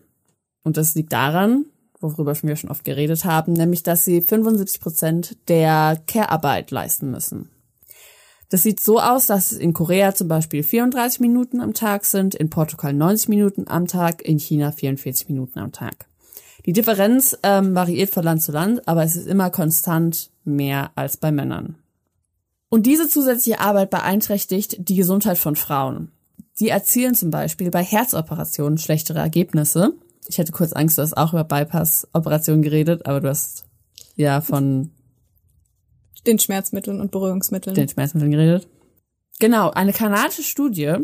[0.63, 1.65] Und das liegt daran,
[2.01, 7.49] worüber wir schon oft geredet haben, nämlich dass sie 75 Prozent der Care-Arbeit leisten müssen.
[8.49, 12.35] Das sieht so aus, dass es in Korea zum Beispiel 34 Minuten am Tag sind,
[12.35, 16.07] in Portugal 90 Minuten am Tag, in China 44 Minuten am Tag.
[16.65, 21.17] Die Differenz ähm, variiert von Land zu Land, aber es ist immer konstant mehr als
[21.17, 21.75] bei Männern.
[22.69, 26.11] Und diese zusätzliche Arbeit beeinträchtigt die Gesundheit von Frauen.
[26.59, 29.93] Die erzielen zum Beispiel bei Herzoperationen schlechtere Ergebnisse.
[30.27, 33.65] Ich hätte kurz Angst, du hast auch über Bypass-Operationen geredet, aber du hast
[34.15, 34.91] ja von
[36.25, 37.75] Den Schmerzmitteln und Beruhigungsmitteln.
[37.75, 38.67] den Schmerzmitteln geredet.
[39.39, 40.95] Genau, eine kanadische Studie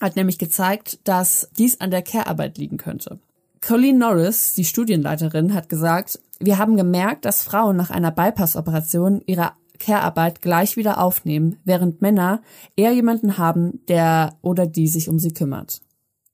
[0.00, 3.20] hat nämlich gezeigt, dass dies an der Care-Arbeit liegen könnte.
[3.60, 9.52] Colleen Norris, die Studienleiterin, hat gesagt, wir haben gemerkt, dass Frauen nach einer Bypass-Operation ihre
[9.78, 12.42] Care-Arbeit gleich wieder aufnehmen, während Männer
[12.76, 15.80] eher jemanden haben, der oder die sich um sie kümmert.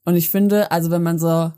[0.05, 1.53] Und ich finde, also wenn man so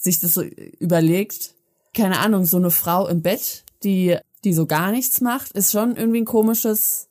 [0.00, 1.54] sich das so überlegt,
[1.94, 5.96] keine Ahnung, so eine Frau im Bett, die, die so gar nichts macht, ist schon
[5.96, 7.08] irgendwie ein komisches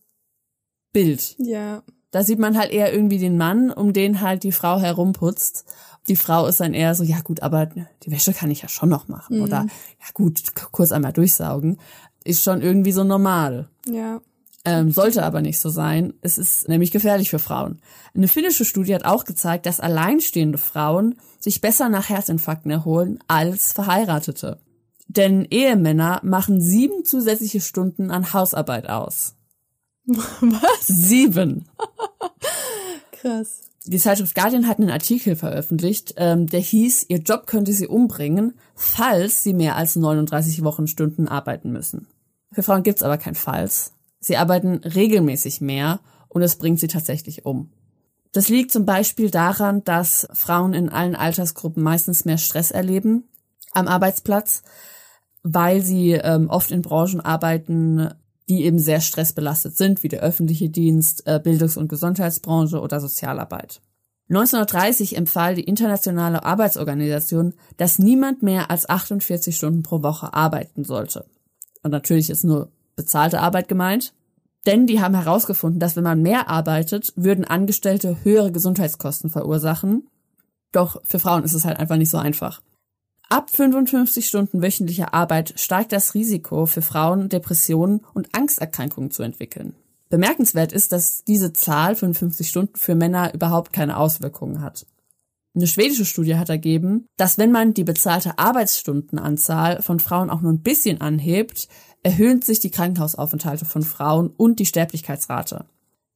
[0.93, 1.35] Bild.
[1.39, 1.83] ja.
[2.11, 5.65] Da sieht man halt eher irgendwie den Mann, um den halt die Frau herumputzt.
[6.07, 8.87] Die Frau ist dann eher so, ja gut, aber die Wäsche kann ich ja schon
[8.87, 9.41] noch machen.
[9.41, 11.77] Oder ja gut, kurz einmal durchsaugen.
[12.23, 13.67] Ist schon irgendwie so normal.
[13.85, 14.21] Ja.
[14.65, 16.13] Ähm, sollte aber nicht so sein.
[16.21, 17.79] Es ist nämlich gefährlich für Frauen.
[18.15, 23.73] Eine finnische Studie hat auch gezeigt, dass alleinstehende Frauen sich besser nach Herzinfarkten erholen als
[23.73, 24.59] Verheiratete.
[25.07, 29.35] Denn Ehemänner machen sieben zusätzliche Stunden an Hausarbeit aus.
[30.05, 30.87] Was?
[30.87, 31.65] Sieben.
[33.11, 33.61] Krass.
[33.87, 38.55] Die Zeitschrift Guardian hat einen Artikel veröffentlicht, ähm, der hieß, ihr Job könnte sie umbringen,
[38.73, 42.07] falls sie mehr als 39 Wochenstunden arbeiten müssen.
[42.51, 43.94] Für Frauen gibt's aber kein Falls.
[44.25, 45.99] Sie arbeiten regelmäßig mehr
[46.29, 47.69] und es bringt sie tatsächlich um.
[48.31, 53.25] Das liegt zum Beispiel daran, dass Frauen in allen Altersgruppen meistens mehr Stress erleben
[53.71, 54.63] am Arbeitsplatz,
[55.43, 58.09] weil sie ähm, oft in Branchen arbeiten,
[58.49, 63.79] die eben sehr stressbelastet sind, wie der öffentliche Dienst, äh, Bildungs- und Gesundheitsbranche oder Sozialarbeit.
[64.29, 71.25] 1930 empfahl die Internationale Arbeitsorganisation, dass niemand mehr als 48 Stunden pro Woche arbeiten sollte.
[71.83, 74.13] Und natürlich ist nur bezahlte Arbeit gemeint.
[74.65, 80.07] Denn die haben herausgefunden, dass wenn man mehr arbeitet, würden Angestellte höhere Gesundheitskosten verursachen.
[80.71, 82.61] Doch für Frauen ist es halt einfach nicht so einfach.
[83.29, 89.73] Ab 55 Stunden wöchentlicher Arbeit steigt das Risiko für Frauen, Depressionen und Angsterkrankungen zu entwickeln.
[90.09, 94.85] Bemerkenswert ist, dass diese Zahl 55 Stunden für Männer überhaupt keine Auswirkungen hat.
[95.55, 100.51] Eine schwedische Studie hat ergeben, dass wenn man die bezahlte Arbeitsstundenanzahl von Frauen auch nur
[100.51, 101.69] ein bisschen anhebt,
[102.05, 105.65] erhöhen sich die Krankenhausaufenthalte von Frauen und die Sterblichkeitsrate.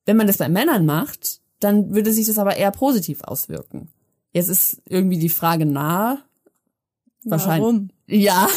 [0.06, 3.90] Wenn man das bei Männern macht, dann würde sich das aber eher positiv auswirken.
[4.32, 6.20] Jetzt ist irgendwie die Frage nahe.
[7.24, 7.64] Wahrscheinlich.
[7.64, 7.90] Warum?
[8.06, 8.48] Ja.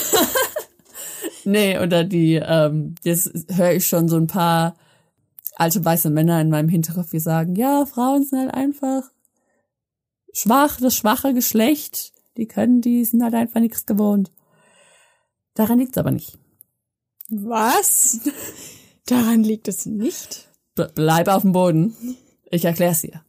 [1.44, 4.76] nee, oder die, ähm, jetzt höre ich schon so ein paar
[5.56, 9.04] alte weiße Männer in meinem Hinterkopf, die sagen, ja, Frauen sind halt einfach
[10.34, 14.30] schwach, das schwache Geschlecht, die können, die sind halt einfach nichts gewohnt.
[15.54, 16.38] Daran liegt's aber nicht.
[17.34, 18.20] Was?
[19.06, 20.48] Daran liegt es nicht.
[20.74, 21.96] Ble bleib auf dem Boden.
[22.50, 23.24] Ich erklär's dir.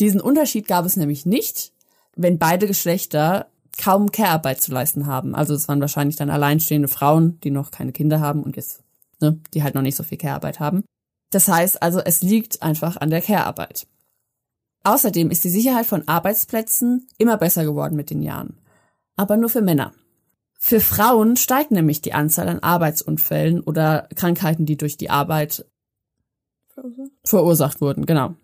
[0.00, 1.72] Diesen Unterschied gab es nämlich nicht,
[2.16, 3.48] wenn beide Geschlechter
[3.78, 5.34] kaum Care-Arbeit zu leisten haben.
[5.34, 8.82] Also es waren wahrscheinlich dann alleinstehende Frauen, die noch keine Kinder haben und jetzt,
[9.20, 10.82] ne, die halt noch nicht so viel Care-Arbeit haben.
[11.30, 13.86] Das heißt also, es liegt einfach an der Care-Arbeit.
[14.84, 18.58] Außerdem ist die Sicherheit von Arbeitsplätzen immer besser geworden mit den Jahren.
[19.16, 19.92] Aber nur für Männer.
[20.64, 25.66] Für Frauen steigt nämlich die Anzahl an Arbeitsunfällen oder Krankheiten, die durch die Arbeit
[27.24, 28.36] verursacht wurden, genau.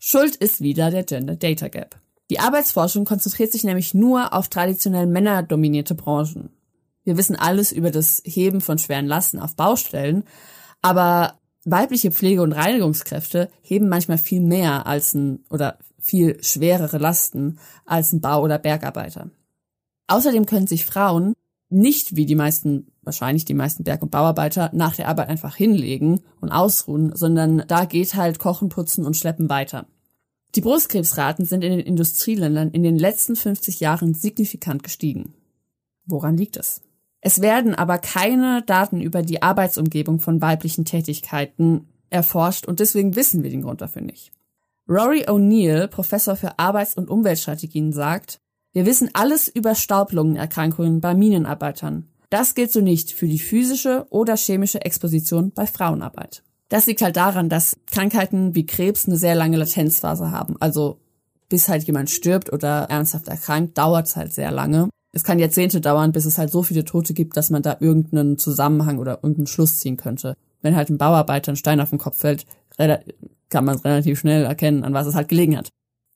[0.00, 2.00] Schuld ist wieder der Gender Data Gap.
[2.30, 6.50] Die Arbeitsforschung konzentriert sich nämlich nur auf traditionell männerdominierte Branchen.
[7.04, 10.24] Wir wissen alles über das Heben von schweren Lasten auf Baustellen,
[10.82, 17.60] aber weibliche Pflege- und Reinigungskräfte heben manchmal viel mehr als ein oder viel schwerere Lasten
[17.86, 19.30] als ein Bau- oder Bergarbeiter.
[20.06, 21.34] Außerdem können sich Frauen
[21.70, 26.20] nicht wie die meisten, wahrscheinlich die meisten Berg- und Bauarbeiter nach der Arbeit einfach hinlegen
[26.40, 29.86] und ausruhen, sondern da geht halt Kochen, Putzen und Schleppen weiter.
[30.54, 35.34] Die Brustkrebsraten sind in den Industrieländern in den letzten 50 Jahren signifikant gestiegen.
[36.06, 36.82] Woran liegt es?
[37.20, 43.42] Es werden aber keine Daten über die Arbeitsumgebung von weiblichen Tätigkeiten erforscht und deswegen wissen
[43.42, 44.30] wir den Grund dafür nicht.
[44.88, 48.40] Rory O'Neill, Professor für Arbeits- und Umweltstrategien, sagt,
[48.74, 52.08] wir wissen alles über Staublungenerkrankungen bei Minenarbeitern.
[52.28, 56.42] Das gilt so nicht für die physische oder chemische Exposition bei Frauenarbeit.
[56.68, 60.56] Das liegt halt daran, dass Krankheiten wie Krebs eine sehr lange Latenzphase haben.
[60.60, 60.98] Also
[61.48, 65.80] bis halt jemand stirbt oder ernsthaft erkrankt, dauert es halt sehr lange es kann Jahrzehnte
[65.80, 69.46] dauern, bis es halt so viele Tote gibt, dass man da irgendeinen Zusammenhang oder irgendeinen
[69.46, 70.36] Schluss ziehen könnte.
[70.60, 72.46] Wenn halt ein Bauarbeiter ein Stein auf den Kopf fällt,
[72.76, 75.68] kann man relativ schnell erkennen, an was es halt gelegen hat.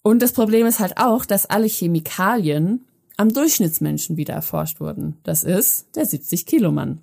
[0.09, 2.87] Und das Problem ist halt auch, dass alle Chemikalien
[3.19, 5.19] am Durchschnittsmenschen wieder erforscht wurden.
[5.23, 7.03] Das ist der 70-Kilo-Mann.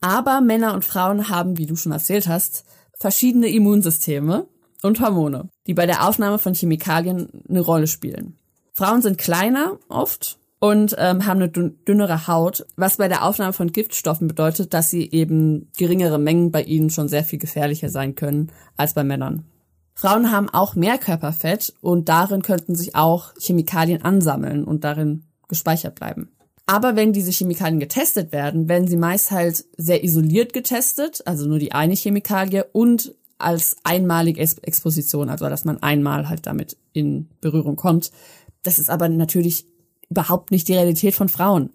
[0.00, 2.64] Aber Männer und Frauen haben, wie du schon erzählt hast,
[2.98, 4.46] verschiedene Immunsysteme
[4.80, 8.38] und Hormone, die bei der Aufnahme von Chemikalien eine Rolle spielen.
[8.72, 13.70] Frauen sind kleiner oft und ähm, haben eine dünnere Haut, was bei der Aufnahme von
[13.70, 18.50] Giftstoffen bedeutet, dass sie eben geringere Mengen bei ihnen schon sehr viel gefährlicher sein können
[18.78, 19.44] als bei Männern.
[19.94, 25.94] Frauen haben auch mehr Körperfett und darin könnten sich auch Chemikalien ansammeln und darin gespeichert
[25.96, 26.30] bleiben.
[26.66, 31.58] Aber wenn diese Chemikalien getestet werden, werden sie meist halt sehr isoliert getestet, also nur
[31.58, 37.76] die eine Chemikalie und als einmalige Exposition, also dass man einmal halt damit in Berührung
[37.76, 38.12] kommt.
[38.62, 39.66] Das ist aber natürlich
[40.08, 41.70] überhaupt nicht die Realität von Frauen.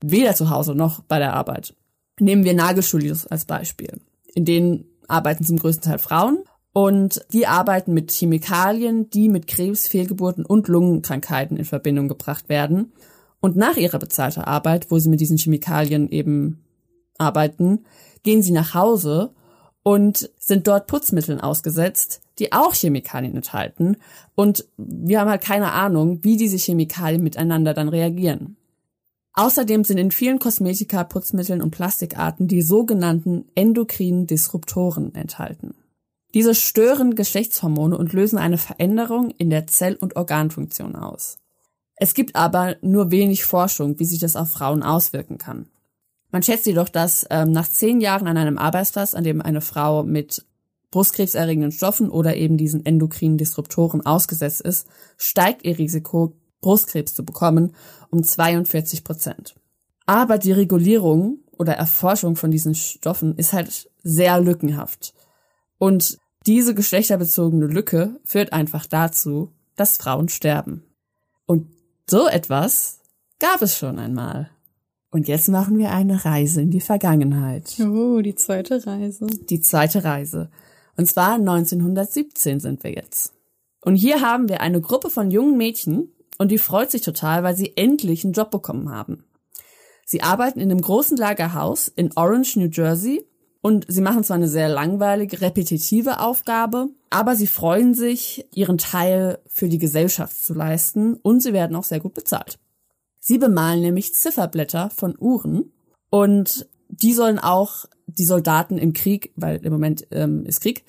[0.00, 1.74] Weder zu Hause noch bei der Arbeit.
[2.18, 4.00] Nehmen wir Nagelstudios als Beispiel.
[4.34, 6.44] In denen arbeiten zum größten Teil Frauen
[6.78, 12.92] und die arbeiten mit Chemikalien, die mit Krebs, Fehlgeburten und Lungenkrankheiten in Verbindung gebracht werden.
[13.40, 16.62] Und nach ihrer bezahlten Arbeit, wo sie mit diesen Chemikalien eben
[17.18, 17.84] arbeiten,
[18.22, 19.34] gehen sie nach Hause
[19.82, 23.96] und sind dort Putzmitteln ausgesetzt, die auch Chemikalien enthalten.
[24.36, 28.56] Und wir haben halt keine Ahnung, wie diese Chemikalien miteinander dann reagieren.
[29.32, 35.74] Außerdem sind in vielen Kosmetika, Putzmitteln und Plastikarten die sogenannten endokrinen Disruptoren enthalten.
[36.34, 41.38] Diese stören Geschlechtshormone und lösen eine Veränderung in der Zell- und Organfunktion aus.
[41.96, 45.68] Es gibt aber nur wenig Forschung, wie sich das auf Frauen auswirken kann.
[46.30, 50.04] Man schätzt jedoch, dass ähm, nach zehn Jahren an einem Arbeitsplatz, an dem eine Frau
[50.04, 50.44] mit
[50.90, 57.74] brustkrebserregenden Stoffen oder eben diesen endokrinen Disruptoren ausgesetzt ist, steigt ihr Risiko, Brustkrebs zu bekommen,
[58.10, 59.54] um 42 Prozent.
[60.06, 65.14] Aber die Regulierung oder Erforschung von diesen Stoffen ist halt sehr lückenhaft.
[65.78, 70.84] Und diese geschlechterbezogene Lücke führt einfach dazu, dass Frauen sterben.
[71.46, 71.68] Und
[72.08, 73.00] so etwas
[73.38, 74.50] gab es schon einmal.
[75.10, 77.76] Und jetzt machen wir eine Reise in die Vergangenheit.
[77.80, 79.26] Oh, die zweite Reise.
[79.26, 80.50] Die zweite Reise.
[80.96, 83.32] Und zwar 1917 sind wir jetzt.
[83.80, 87.56] Und hier haben wir eine Gruppe von jungen Mädchen und die freut sich total, weil
[87.56, 89.24] sie endlich einen Job bekommen haben.
[90.04, 93.27] Sie arbeiten in einem großen Lagerhaus in Orange, New Jersey
[93.60, 99.38] und sie machen zwar eine sehr langweilige, repetitive Aufgabe, aber sie freuen sich, ihren Teil
[99.46, 102.58] für die Gesellschaft zu leisten und sie werden auch sehr gut bezahlt.
[103.18, 105.72] Sie bemalen nämlich Zifferblätter von Uhren
[106.10, 110.84] und die sollen auch die Soldaten im Krieg, weil im Moment ähm, ist Krieg,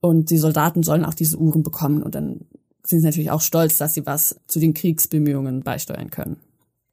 [0.00, 2.40] und die Soldaten sollen auch diese Uhren bekommen und dann
[2.82, 6.36] sind sie natürlich auch stolz, dass sie was zu den Kriegsbemühungen beisteuern können.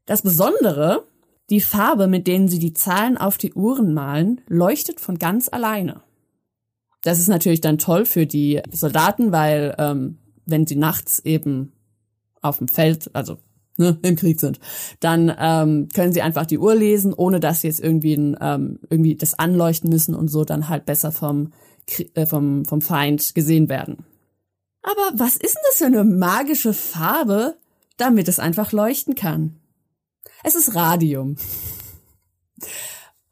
[0.06, 1.04] Das Besondere,
[1.52, 6.02] die Farbe, mit denen sie die Zahlen auf die Uhren malen, leuchtet von ganz alleine.
[7.02, 11.74] Das ist natürlich dann toll für die Soldaten, weil ähm, wenn sie nachts eben
[12.42, 13.38] auf dem Feld, also
[13.78, 14.60] ne, im Krieg sind,
[15.02, 18.80] dann ähm, können sie einfach die Uhr lesen, ohne dass sie jetzt irgendwie, ein, ähm,
[18.90, 21.52] irgendwie das anleuchten müssen und so dann halt besser vom,
[22.14, 24.06] äh, vom, vom Feind gesehen werden.
[24.84, 27.58] Aber was ist denn das für eine magische Farbe,
[27.98, 29.61] damit es einfach leuchten kann?
[30.44, 31.36] Es ist Radium.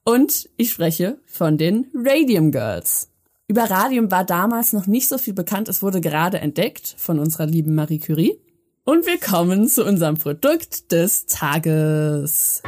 [0.04, 3.10] Und ich spreche von den Radium Girls.
[3.48, 5.70] Über Radium war damals noch nicht so viel bekannt.
[5.70, 8.40] Es wurde gerade entdeckt von unserer lieben Marie Curie.
[8.84, 12.62] Und wir kommen zu unserem Produkt des Tages.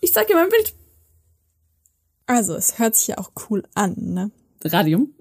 [0.00, 0.74] Ich zeige dir mein Bild.
[2.26, 4.30] Also, es hört sich ja auch cool an, ne?
[4.64, 5.14] Radium.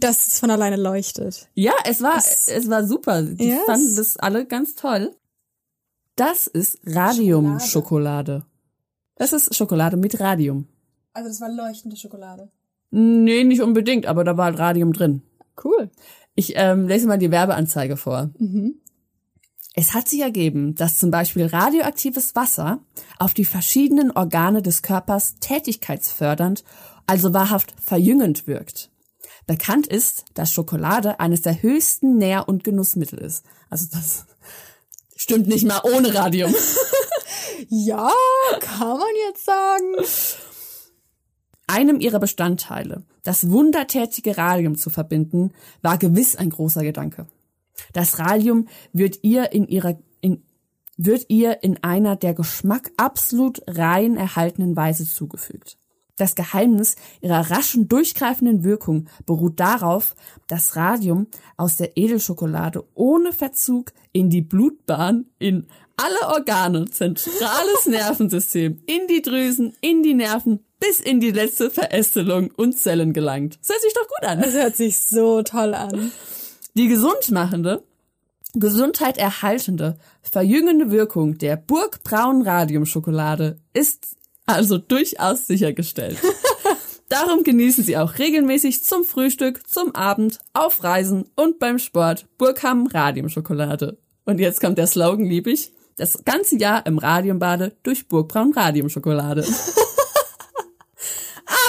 [0.00, 1.48] Dass es von alleine leuchtet.
[1.54, 3.22] Ja, es war, Es- es war super.
[3.22, 3.64] Die Yes.
[3.66, 5.14] fanden das alle ganz toll.
[6.16, 8.44] Das ist Radium-Schokolade.
[9.16, 10.66] Das ist Schokolade mit Radium.
[11.12, 12.50] Also, das war leuchtende Schokolade.
[12.90, 15.22] Nee, nicht unbedingt, aber da war halt Radium drin.
[15.62, 15.90] Cool.
[16.34, 18.30] Ich ähm, lese mal die Werbeanzeige vor.
[19.74, 22.80] Es hat sich ergeben, dass zum Beispiel radioaktives Wasser
[23.18, 26.64] auf die verschiedenen Organe des Körpers tätigkeitsfördernd,
[27.06, 28.90] also wahrhaft verjüngend wirkt.
[29.46, 33.44] Bekannt ist, dass Schokolade eines der höchsten Nähr- und Genussmittel ist.
[33.70, 34.26] Also das
[35.14, 36.54] stimmt nicht mal ohne Radium.
[37.68, 38.12] Ja,
[38.60, 39.94] kann man jetzt sagen.
[41.66, 47.26] Einem ihrer Bestandteile, das wundertätige Radium zu verbinden, war gewiss ein großer Gedanke.
[47.92, 50.44] Das Radium wird ihr in ihrer, in,
[50.96, 55.76] wird ihr in einer der Geschmack absolut rein erhaltenen Weise zugefügt.
[56.16, 60.14] Das Geheimnis ihrer raschen, durchgreifenden Wirkung beruht darauf,
[60.46, 61.26] dass Radium
[61.58, 69.20] aus der Edelschokolade ohne Verzug in die Blutbahn, in alle Organe, zentrales Nervensystem, in die
[69.20, 73.58] Drüsen, in die Nerven, bis in die letzte Verästelung und Zellen gelangt.
[73.60, 74.40] Das hört sich doch gut an.
[74.40, 76.12] Das hört sich so toll an.
[76.74, 77.82] Die gesundmachende,
[78.54, 84.15] gesundheiterhaltende, verjüngende Wirkung der Burgbraun Radiumschokolade ist
[84.46, 86.18] also durchaus sichergestellt.
[87.08, 92.86] Darum genießen Sie auch regelmäßig zum Frühstück, zum Abend, auf Reisen und beim Sport Burgham
[92.88, 93.98] Radiumschokolade.
[94.24, 99.44] Und jetzt kommt der Slogan, lieb ich, das ganze Jahr im Radiumbade durch Burgbraun Radiumschokolade.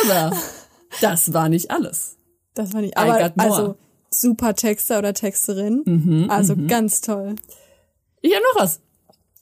[0.03, 0.35] Aber
[1.01, 2.17] das war nicht alles.
[2.55, 3.37] Das war nicht, more.
[3.37, 3.75] also
[4.09, 6.27] super Texter oder Texterin.
[6.29, 7.35] also ganz toll.
[8.21, 8.81] Ich habe noch was.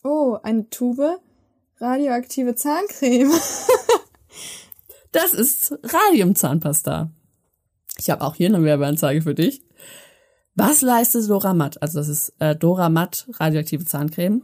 [0.03, 1.19] Oh, eine Tube
[1.85, 3.31] radioaktive Zahncreme.
[5.11, 7.09] Das ist Radiumzahnpasta.
[7.97, 9.61] Ich habe auch hier eine Werbeanzeige für dich.
[10.55, 11.81] Was leistet Doramat?
[11.81, 14.41] Also das ist äh, Doramat radioaktive Zahncreme.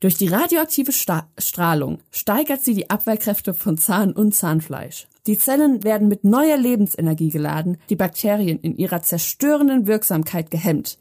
[0.00, 5.08] Durch die radioaktive Sta Strahlung steigert sie die Abwehrkräfte von Zahn und Zahnfleisch.
[5.26, 10.98] Die Zellen werden mit neuer Lebensenergie geladen, die Bakterien in ihrer zerstörenden Wirksamkeit gehemmt.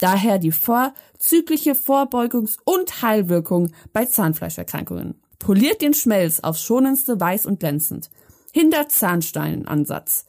[0.00, 5.20] Daher die vorzügliche Vorbeugungs- und Heilwirkung bei Zahnfleischerkrankungen.
[5.38, 8.10] Poliert den Schmelz aufs schonendste weiß und glänzend.
[8.52, 10.26] Hindert Zahnsteinansatz.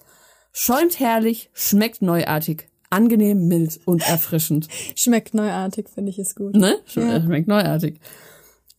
[0.52, 4.68] Schäumt herrlich, schmeckt neuartig, angenehm, mild und erfrischend.
[4.96, 6.56] Schmeckt neuartig, finde ich es gut.
[6.56, 6.78] Ne?
[6.94, 7.22] Ja.
[7.22, 8.00] Schmeckt neuartig.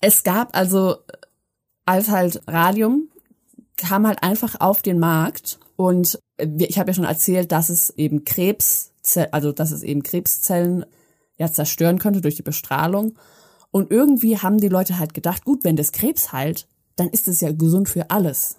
[0.00, 0.96] Es gab also,
[1.86, 3.08] als halt Radium
[3.76, 8.24] kam halt einfach auf den Markt und ich habe ja schon erzählt, dass es eben
[8.24, 8.91] Krebs,
[9.30, 10.84] also dass es eben Krebszellen
[11.38, 13.14] ja zerstören könnte durch die Bestrahlung.
[13.70, 17.40] Und irgendwie haben die Leute halt gedacht, gut, wenn das Krebs heilt, dann ist es
[17.40, 18.56] ja gesund für alles.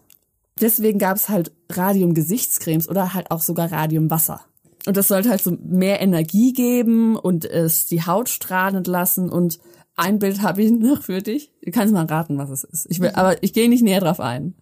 [0.59, 4.41] Deswegen gab es halt Radium-Gesichtscremes oder halt auch sogar Radiumwasser.
[4.85, 9.29] Und das sollte halt so mehr Energie geben und es die Haut strahlen lassen.
[9.29, 9.59] Und
[9.95, 11.51] ein Bild habe ich noch für dich.
[11.63, 12.87] Du kannst mal raten, was es ist.
[12.89, 14.55] Ich will, aber ich gehe nicht näher drauf ein.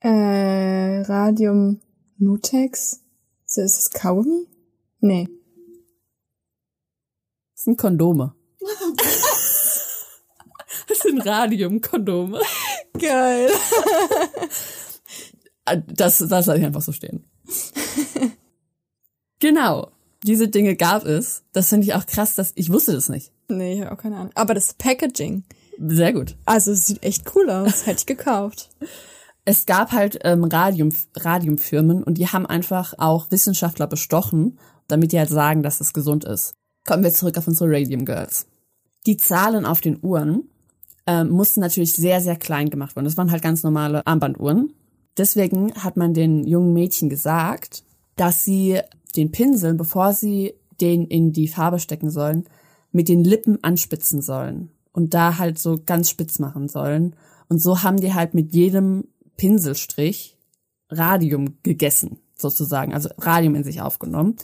[0.00, 1.80] Äh, Radium
[2.18, 3.03] Nutex?
[3.54, 4.48] So ist es Kaugummi?
[4.98, 5.28] Nee.
[7.54, 8.34] Das sind Kondome.
[10.86, 12.40] Das sind Radium-Kondome.
[12.98, 13.48] Geil.
[15.86, 17.24] Das, das lasse ich einfach so stehen.
[19.38, 19.92] Genau.
[20.24, 21.42] Diese Dinge gab es.
[21.52, 23.32] Das finde ich auch krass, dass ich wusste das nicht.
[23.48, 24.32] Nee, ich habe auch keine Ahnung.
[24.34, 25.44] Aber das Packaging.
[25.78, 26.36] Sehr gut.
[26.44, 27.86] Also es sieht echt cool aus.
[27.86, 28.68] Hätte ich gekauft.
[29.44, 35.18] Es gab halt ähm, Radium, Radiumfirmen und die haben einfach auch Wissenschaftler bestochen, damit die
[35.18, 36.54] halt sagen, dass es gesund ist.
[36.86, 38.46] Kommen wir zurück auf unsere Radium Girls.
[39.06, 40.48] Die Zahlen auf den Uhren
[41.06, 43.04] ähm, mussten natürlich sehr, sehr klein gemacht werden.
[43.04, 44.72] Das waren halt ganz normale Armbanduhren.
[45.16, 47.84] Deswegen hat man den jungen Mädchen gesagt,
[48.16, 48.80] dass sie
[49.16, 52.44] den Pinsel, bevor sie den in die Farbe stecken sollen,
[52.92, 57.14] mit den Lippen anspitzen sollen und da halt so ganz spitz machen sollen.
[57.48, 59.04] Und so haben die halt mit jedem
[59.36, 60.36] Pinselstrich
[60.90, 64.36] Radium gegessen, sozusagen, also Radium in sich aufgenommen.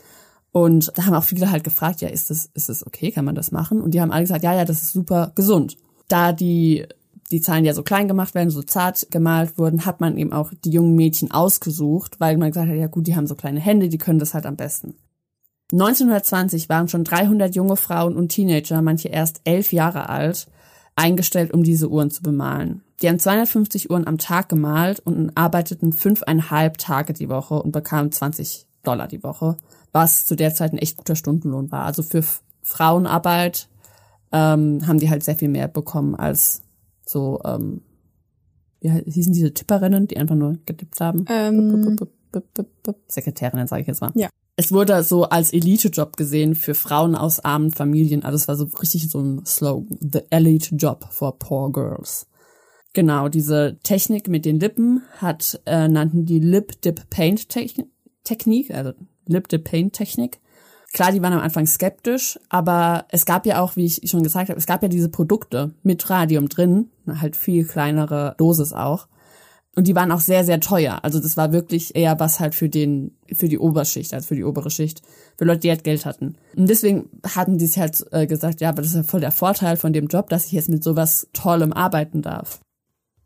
[0.53, 3.35] Und da haben auch viele halt gefragt, ja, ist das, ist das okay, kann man
[3.35, 3.81] das machen?
[3.81, 5.77] Und die haben alle gesagt, ja, ja, das ist super gesund.
[6.09, 6.87] Da die,
[7.31, 10.53] die Zahlen ja so klein gemacht werden, so zart gemalt wurden, hat man eben auch
[10.65, 13.89] die jungen Mädchen ausgesucht, weil man gesagt hat, ja gut, die haben so kleine Hände,
[13.89, 14.95] die können das halt am besten.
[15.73, 20.49] 1920 waren schon 300 junge Frauen und Teenager, manche erst elf Jahre alt,
[20.97, 22.83] eingestellt, um diese Uhren zu bemalen.
[23.03, 28.13] Die haben 250 Uhren am Tag gemalt und arbeiteten fünfeinhalb Tage die Woche und bekamen
[28.13, 29.57] 20 Dollar die Woche,
[29.93, 31.85] was zu der Zeit ein echt guter Stundenlohn war.
[31.85, 32.23] Also für
[32.63, 33.69] Frauenarbeit
[34.33, 36.63] ähm, haben die halt sehr viel mehr bekommen als
[37.07, 37.83] so, ähm,
[38.81, 41.25] wie hießen diese Tipperinnen, die einfach nur getippt haben?
[41.29, 41.97] Ähm,
[43.09, 44.13] Sekretärinnen, sage ich jetzt mal.
[44.15, 44.29] Ja.
[44.57, 48.25] Es wurde so als Elite-Job gesehen für Frauen aus armen Familien.
[48.25, 49.99] Also es war so richtig so ein Slogan.
[50.01, 52.27] The Elite Job for Poor Girls.
[52.93, 58.93] Genau, diese Technik mit den Lippen hat, äh, nannten die Lip Dip Paint Technik, also
[59.27, 60.41] Lip Dip Paint Technik.
[60.93, 64.49] Klar, die waren am Anfang skeptisch, aber es gab ja auch, wie ich schon gesagt
[64.49, 69.07] habe, es gab ja diese Produkte mit Radium drin, halt viel kleinere Dosis auch.
[69.77, 70.99] Und die waren auch sehr, sehr teuer.
[71.05, 74.43] Also das war wirklich eher was halt für den, für die Oberschicht, als für die
[74.43, 75.01] obere Schicht.
[75.39, 76.35] Für Leute, die halt Geld hatten.
[76.57, 79.31] Und deswegen hatten die sich halt äh, gesagt, ja, aber das ist ja voll der
[79.31, 82.61] Vorteil von dem Job, dass ich jetzt mit sowas Tollem arbeiten darf.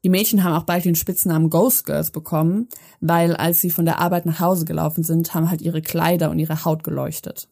[0.04, 2.68] Die Mädchen haben auch bald den Spitznamen Ghost Girls bekommen,
[3.00, 6.38] weil als sie von der Arbeit nach Hause gelaufen sind, haben halt ihre Kleider und
[6.38, 7.48] ihre Haut geleuchtet.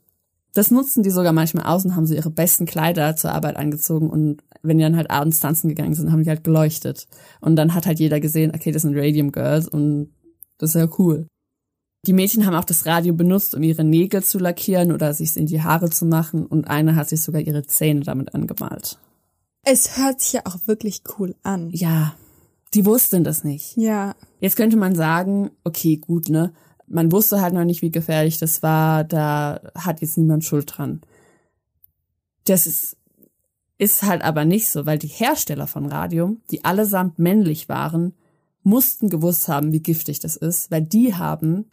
[0.52, 4.10] Das nutzten die sogar manchmal aus und haben sie ihre besten Kleider zur Arbeit angezogen
[4.10, 7.08] und wenn die dann halt abends tanzen gegangen sind, haben die halt geleuchtet.
[7.40, 10.10] Und dann hat halt jeder gesehen, okay, das sind Radium Girls und
[10.58, 11.26] das ist ja cool.
[12.04, 15.46] Die Mädchen haben auch das Radio benutzt, um ihre Nägel zu lackieren oder sich in
[15.46, 18.98] die Haare zu machen und eine hat sich sogar ihre Zähne damit angemalt.
[19.64, 21.70] Es hört sich ja auch wirklich cool an.
[21.70, 22.14] Ja,
[22.74, 23.76] die wussten das nicht.
[23.76, 24.14] Ja.
[24.40, 26.52] Jetzt könnte man sagen, okay, gut, ne?
[26.86, 31.00] Man wusste halt noch nicht, wie gefährlich das war, da hat jetzt niemand Schuld dran.
[32.44, 32.96] Das ist,
[33.78, 38.14] ist halt aber nicht so, weil die Hersteller von Radium, die allesamt männlich waren,
[38.62, 41.66] mussten gewusst haben, wie giftig das ist, weil die haben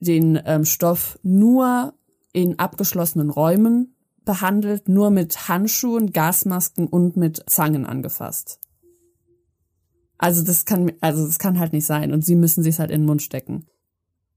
[0.00, 1.94] den ähm, Stoff nur
[2.32, 3.94] in abgeschlossenen Räumen
[4.24, 8.60] behandelt, nur mit Handschuhen, Gasmasken und mit Zangen angefasst.
[10.18, 13.02] Also das kann, also das kann halt nicht sein und sie müssen sich halt in
[13.02, 13.66] den Mund stecken.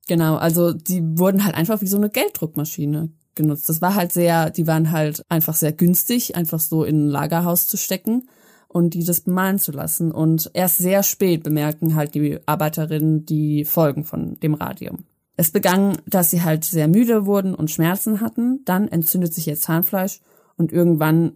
[0.07, 3.69] Genau, also die wurden halt einfach wie so eine Gelddruckmaschine genutzt.
[3.69, 7.67] Das war halt sehr, die waren halt einfach sehr günstig, einfach so in ein Lagerhaus
[7.67, 8.27] zu stecken
[8.67, 10.11] und die das bemalen zu lassen.
[10.11, 15.05] Und erst sehr spät bemerken halt die Arbeiterinnen die Folgen von dem Radium.
[15.37, 18.65] Es begann, dass sie halt sehr müde wurden und Schmerzen hatten.
[18.65, 20.21] Dann entzündet sich ihr Zahnfleisch
[20.57, 21.33] und irgendwann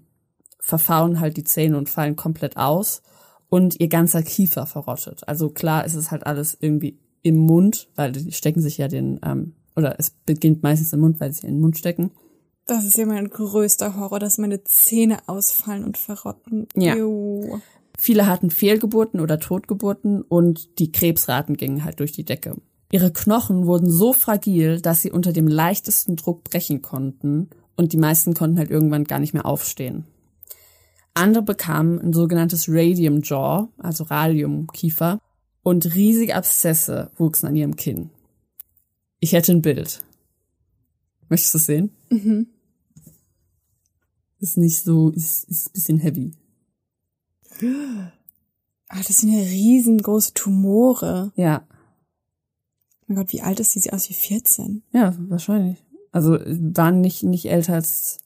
[0.60, 3.02] verfauen halt die Zähne und fallen komplett aus
[3.54, 5.28] und ihr ganzer Kiefer verrottet.
[5.28, 9.20] Also klar ist es halt alles irgendwie im Mund, weil die stecken sich ja den,
[9.24, 12.10] ähm, oder es beginnt meistens im Mund, weil sie in den Mund stecken.
[12.66, 16.68] Das ist ja mein größter Horror, dass meine Zähne ausfallen und verrotten.
[16.76, 16.96] Ja.
[16.96, 17.60] Ew.
[17.96, 22.56] Viele hatten Fehlgeburten oder Totgeburten und die Krebsraten gingen halt durch die Decke.
[22.92, 27.98] Ihre Knochen wurden so fragil, dass sie unter dem leichtesten Druck brechen konnten und die
[27.98, 30.06] meisten konnten halt irgendwann gar nicht mehr aufstehen.
[31.14, 35.20] Andere bekamen ein sogenanntes Radium Jaw, also Radiumkiefer,
[35.62, 38.10] und riesige Abszesse wuchsen an ihrem Kinn.
[39.20, 40.04] Ich hätte ein Bild.
[41.30, 41.92] Möchtest du es sehen?
[42.10, 42.48] Mhm.
[44.40, 46.34] Ist nicht so, ist, ist ein bisschen heavy.
[48.90, 51.32] Ah, das sind ja riesengroße Tumore.
[51.36, 51.66] Ja,
[53.08, 53.80] Mein Gott, wie alt ist sie?
[53.80, 54.84] Sieht aus wie 14.
[54.92, 55.78] ja, wahrscheinlich.
[56.12, 58.20] Also waren nicht nicht älter als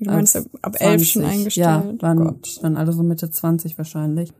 [0.00, 1.38] Du meinst ab, ab 11 schon 20.
[1.38, 1.66] eingestellt?
[1.66, 2.58] Ja, Oh waren, Gott.
[2.62, 4.32] waren alle so Mitte 20 wahrscheinlich.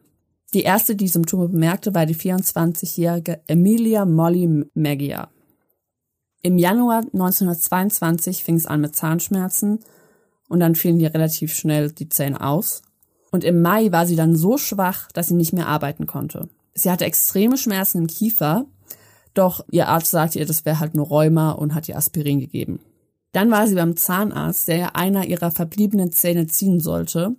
[0.54, 5.28] Die erste, die Symptome bemerkte, war die 24-jährige Emilia Molly Maggia.
[6.42, 9.80] Im Januar 1922 fing es an mit Zahnschmerzen
[10.48, 12.82] und dann fielen ihr relativ schnell die Zähne aus.
[13.30, 16.48] Und im Mai war sie dann so schwach, dass sie nicht mehr arbeiten konnte.
[16.74, 18.64] Sie hatte extreme Schmerzen im Kiefer,
[19.34, 22.80] doch ihr Arzt sagte ihr, das wäre halt nur Rheuma und hat ihr Aspirin gegeben.
[23.32, 27.36] Dann war sie beim Zahnarzt, der ja einer ihrer verbliebenen Zähne ziehen sollte.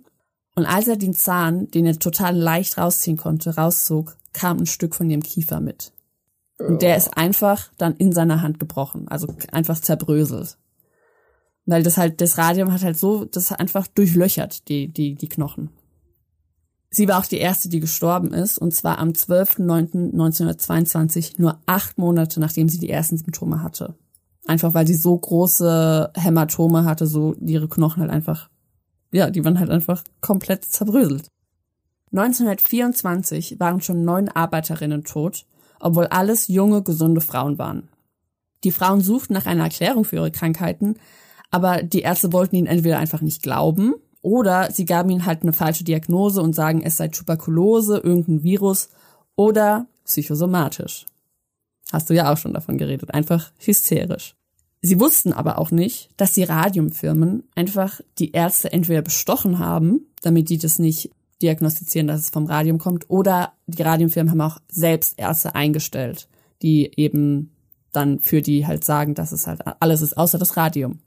[0.54, 4.94] Und als er den Zahn, den er total leicht rausziehen konnte, rauszog, kam ein Stück
[4.94, 5.92] von ihrem Kiefer mit.
[6.58, 10.58] Und der ist einfach dann in seiner Hand gebrochen, also einfach zerbröselt.
[11.64, 15.70] Weil das halt, das Radium hat halt so, das einfach durchlöchert, die, die, die Knochen.
[16.90, 22.38] Sie war auch die erste, die gestorben ist, und zwar am 12.09.1922, nur acht Monate
[22.38, 23.94] nachdem sie die ersten Symptome hatte.
[24.46, 28.48] Einfach weil sie so große Hämatome hatte, so ihre Knochen halt einfach,
[29.12, 31.28] ja, die waren halt einfach komplett zerbröselt.
[32.12, 35.46] 1924 waren schon neun Arbeiterinnen tot,
[35.80, 37.88] obwohl alles junge, gesunde Frauen waren.
[38.64, 40.96] Die Frauen suchten nach einer Erklärung für ihre Krankheiten,
[41.50, 45.52] aber die Ärzte wollten ihnen entweder einfach nicht glauben oder sie gaben ihnen halt eine
[45.52, 48.88] falsche Diagnose und sagen, es sei Tuberkulose, irgendein Virus
[49.36, 51.06] oder psychosomatisch.
[51.92, 54.34] Hast du ja auch schon davon geredet, einfach hysterisch.
[54.80, 60.48] Sie wussten aber auch nicht, dass die Radiumfirmen einfach die Ärzte entweder bestochen haben, damit
[60.48, 61.10] die das nicht
[61.42, 66.28] diagnostizieren, dass es vom Radium kommt, oder die Radiumfirmen haben auch selbst Ärzte eingestellt,
[66.62, 67.52] die eben
[67.92, 71.00] dann für die halt sagen, dass es halt alles ist, außer das Radium.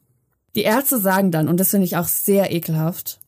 [0.53, 3.19] Die Ärzte sagen dann, und das finde ich auch sehr ekelhaft,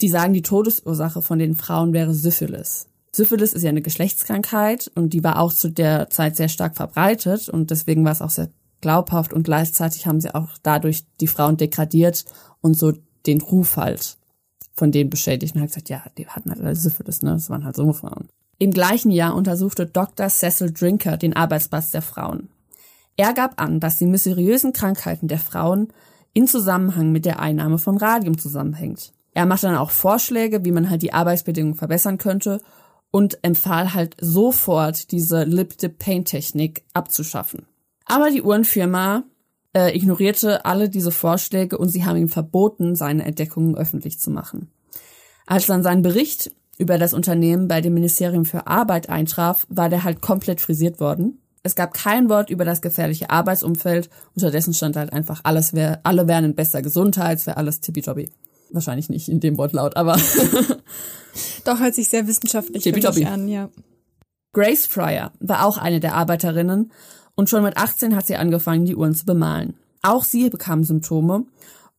[0.00, 2.88] die sagen, die Todesursache von den Frauen wäre Syphilis.
[3.12, 7.48] Syphilis ist ja eine Geschlechtskrankheit und die war auch zu der Zeit sehr stark verbreitet
[7.48, 8.50] und deswegen war es auch sehr
[8.80, 12.24] glaubhaft und gleichzeitig haben sie auch dadurch die Frauen degradiert
[12.60, 12.92] und so
[13.26, 14.18] den Ruf halt
[14.74, 17.32] von den Beschädigten halt gesagt, ja, die hatten halt Syphilis, ne?
[17.32, 18.28] Das waren halt so Frauen.
[18.58, 20.28] Im gleichen Jahr untersuchte Dr.
[20.28, 22.48] Cecil Drinker den Arbeitsplatz der Frauen.
[23.16, 25.88] Er gab an, dass die mysteriösen Krankheiten der Frauen
[26.32, 29.12] in Zusammenhang mit der Einnahme von Radium zusammenhängt.
[29.32, 32.60] Er machte dann auch Vorschläge, wie man halt die Arbeitsbedingungen verbessern könnte
[33.10, 37.66] und empfahl halt sofort diese Lip-Dip-Paint-Technik abzuschaffen.
[38.04, 39.24] Aber die Uhrenfirma
[39.74, 44.70] äh, ignorierte alle diese Vorschläge und sie haben ihm verboten, seine Entdeckungen öffentlich zu machen.
[45.46, 50.04] Als dann sein Bericht über das Unternehmen bei dem Ministerium für Arbeit eintraf, war der
[50.04, 51.40] halt komplett frisiert worden.
[51.62, 54.08] Es gab kein Wort über das gefährliche Arbeitsumfeld.
[54.34, 58.30] Unterdessen stand halt einfach alles wär, alle wären in bester Gesundheit, es wäre alles tippitoppi.
[58.70, 60.16] Wahrscheinlich nicht in dem Wortlaut, aber.
[61.64, 62.82] Doch, hört sich sehr wissenschaftlich
[63.26, 63.68] an, ja.
[64.52, 66.90] Grace Fryer war auch eine der Arbeiterinnen
[67.34, 69.74] und schon mit 18 hat sie angefangen, die Uhren zu bemalen.
[70.02, 71.44] Auch sie bekam Symptome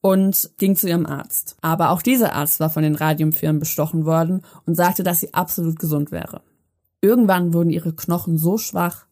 [0.02, 1.56] und ging zu ihrem Arzt.
[1.62, 5.80] Aber auch dieser Arzt war von den Radiumfirmen bestochen worden und sagte, dass sie absolut
[5.80, 6.42] gesund wäre.
[7.02, 9.06] Irgendwann wurden ihre Knochen so schwach,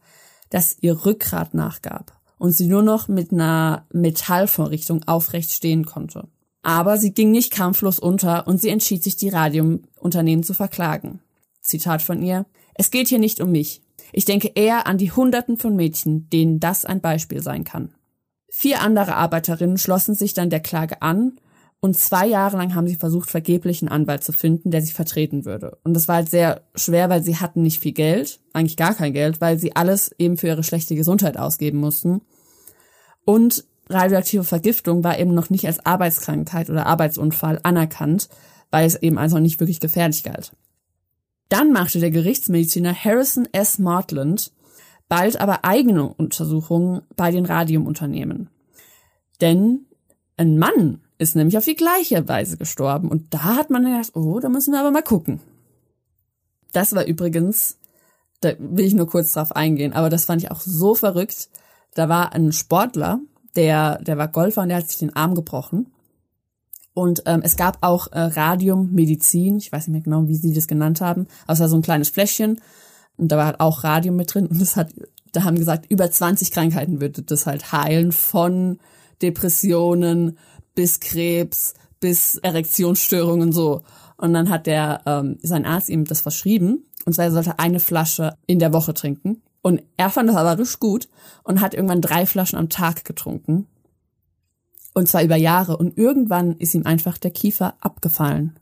[0.49, 6.27] dass ihr Rückgrat nachgab und sie nur noch mit einer Metallvorrichtung aufrecht stehen konnte.
[6.61, 11.21] Aber sie ging nicht kampflos unter und sie entschied sich, die Radiumunternehmen zu verklagen.
[11.61, 12.45] Zitat von ihr.
[12.75, 13.81] Es geht hier nicht um mich.
[14.11, 17.93] Ich denke eher an die Hunderten von Mädchen, denen das ein Beispiel sein kann.
[18.49, 21.39] Vier andere Arbeiterinnen schlossen sich dann der Klage an
[21.79, 25.45] und zwei Jahre lang haben sie versucht, vergeblich einen Anwalt zu finden, der sie vertreten
[25.45, 25.77] würde.
[25.83, 29.13] Und das war halt sehr schwer, weil sie hatten nicht viel Geld, eigentlich gar kein
[29.13, 32.21] Geld, weil sie alles eben für ihre schlechte Gesundheit ausgeben mussten.
[33.25, 38.29] Und radioaktive Vergiftung war eben noch nicht als Arbeitskrankheit oder Arbeitsunfall anerkannt,
[38.71, 40.51] weil es eben also nicht wirklich gefährlich galt.
[41.49, 43.79] Dann machte der Gerichtsmediziner Harrison S.
[43.79, 44.51] Martland
[45.07, 48.49] bald aber eigene Untersuchungen bei den Radiumunternehmen.
[49.39, 49.85] Denn
[50.35, 53.09] ein Mann ist nämlich auf die gleiche Weise gestorben.
[53.09, 55.39] Und da hat man gedacht, oh, da müssen wir aber mal gucken.
[56.73, 57.77] Das war übrigens,
[58.41, 61.49] da will ich nur kurz drauf eingehen, aber das fand ich auch so verrückt.
[61.95, 63.19] Da war ein Sportler,
[63.57, 65.87] der, der war Golfer und der hat sich den Arm gebrochen.
[66.93, 70.67] Und ähm, es gab auch äh, Radiummedizin, ich weiß nicht mehr genau, wie sie das
[70.67, 72.61] genannt haben, aber es war so ein kleines Fläschchen
[73.17, 74.89] und da war halt auch Radium mit drin und das hat,
[75.31, 78.79] da haben gesagt, über 20 Krankheiten würde das halt heilen, von
[79.21, 80.37] Depressionen
[80.73, 83.81] bis Krebs, bis Erektionsstörungen so.
[84.17, 86.85] Und dann hat der ähm, sein Arzt ihm das verschrieben.
[87.05, 89.41] Und zwar er sollte eine Flasche in der Woche trinken.
[89.61, 91.09] Und er fand das aber richtig gut
[91.43, 93.67] und hat irgendwann drei Flaschen am Tag getrunken.
[94.93, 95.77] Und zwar über Jahre.
[95.77, 98.57] Und irgendwann ist ihm einfach der Kiefer abgefallen.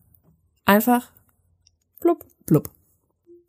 [0.66, 1.12] Einfach
[2.00, 2.70] blub, blub.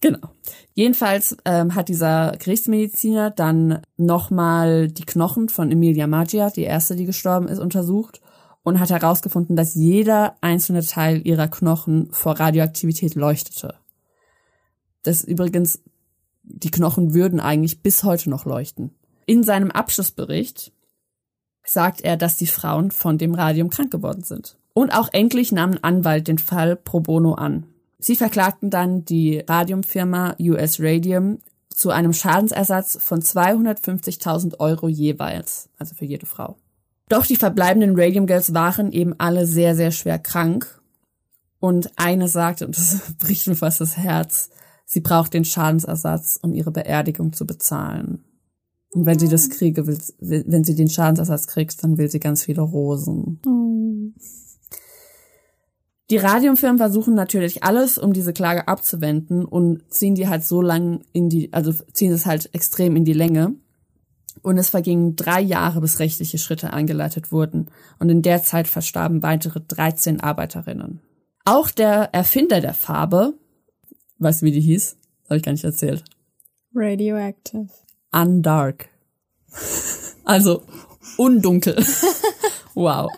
[0.00, 0.28] Genau.
[0.74, 7.06] Jedenfalls ähm, hat dieser Gerichtsmediziner dann nochmal die Knochen von Emilia Maggia, die erste, die
[7.06, 8.20] gestorben ist, untersucht
[8.62, 13.74] und hat herausgefunden, dass jeder einzelne Teil ihrer Knochen vor Radioaktivität leuchtete.
[15.02, 15.80] Das übrigens,
[16.46, 18.90] die Knochen würden eigentlich bis heute noch leuchten.
[19.26, 20.72] In seinem Abschlussbericht
[21.64, 24.56] sagt er, dass die Frauen von dem Radium krank geworden sind.
[24.72, 27.66] Und auch endlich nahm ein Anwalt den Fall pro bono an.
[27.98, 31.38] Sie verklagten dann die Radiumfirma US Radium
[31.70, 36.56] zu einem Schadensersatz von 250.000 Euro jeweils, also für jede Frau.
[37.08, 40.80] Doch die verbleibenden Radium Girls waren eben alle sehr, sehr schwer krank.
[41.58, 44.50] Und eine sagte, und das bricht mir fast das Herz,
[44.86, 48.24] sie braucht den Schadensersatz, um ihre Beerdigung zu bezahlen.
[48.92, 52.44] Und wenn sie das kriege, will, wenn sie den Schadensersatz kriegt, dann will sie ganz
[52.44, 53.40] viele Rosen.
[53.46, 54.18] Oh.
[56.08, 61.00] Die Radiumfirmen versuchen natürlich alles, um diese Klage abzuwenden und ziehen die halt so lang
[61.12, 63.56] in die, also ziehen es halt extrem in die Länge.
[64.42, 67.70] Und es vergingen drei Jahre, bis rechtliche Schritte eingeleitet wurden.
[67.98, 71.00] Und in der Zeit verstarben weitere 13 Arbeiterinnen.
[71.44, 73.34] Auch der Erfinder der Farbe,
[74.18, 74.96] weißt du, wie die hieß?
[75.24, 76.04] Habe ich gar nicht erzählt.
[76.74, 77.68] Radioactive.
[78.12, 78.88] Undark.
[80.28, 80.64] Also
[81.18, 81.76] undunkel.
[82.74, 83.08] wow.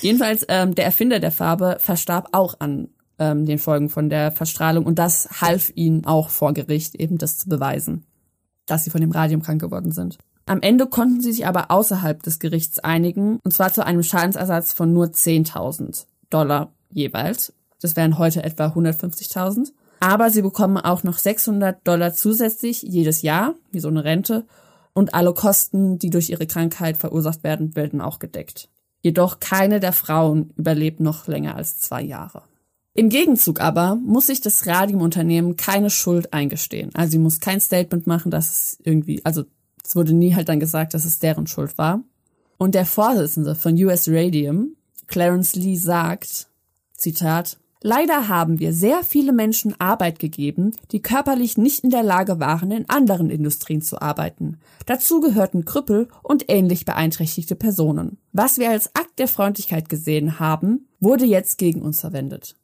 [0.00, 2.88] Jedenfalls, ähm, der Erfinder der Farbe verstarb auch an
[3.20, 7.38] ähm, den Folgen von der Verstrahlung und das half ihnen auch vor Gericht eben das
[7.38, 8.04] zu beweisen,
[8.66, 10.18] dass sie von dem Radium krank geworden sind.
[10.46, 14.72] Am Ende konnten sie sich aber außerhalb des Gerichts einigen und zwar zu einem Schadensersatz
[14.72, 17.52] von nur 10.000 Dollar jeweils.
[17.80, 19.72] Das wären heute etwa 150.000.
[20.02, 24.46] Aber sie bekommen auch noch 600 Dollar zusätzlich jedes Jahr, wie so eine Rente.
[24.94, 28.68] Und alle Kosten, die durch ihre Krankheit verursacht werden, werden auch gedeckt.
[29.02, 32.42] Jedoch keine der Frauen überlebt noch länger als zwei Jahre.
[32.94, 36.90] Im Gegenzug aber muss sich das Radiumunternehmen keine Schuld eingestehen.
[36.94, 39.44] Also sie muss kein Statement machen, dass es irgendwie, also
[39.84, 42.02] es wurde nie halt dann gesagt, dass es deren Schuld war.
[42.58, 44.74] Und der Vorsitzende von US Radium,
[45.06, 46.48] Clarence Lee, sagt,
[46.96, 52.38] Zitat, Leider haben wir sehr viele Menschen Arbeit gegeben, die körperlich nicht in der Lage
[52.38, 54.60] waren, in anderen Industrien zu arbeiten.
[54.86, 58.18] Dazu gehörten Krüppel und ähnlich beeinträchtigte Personen.
[58.32, 62.54] Was wir als Akt der Freundlichkeit gesehen haben, wurde jetzt gegen uns verwendet.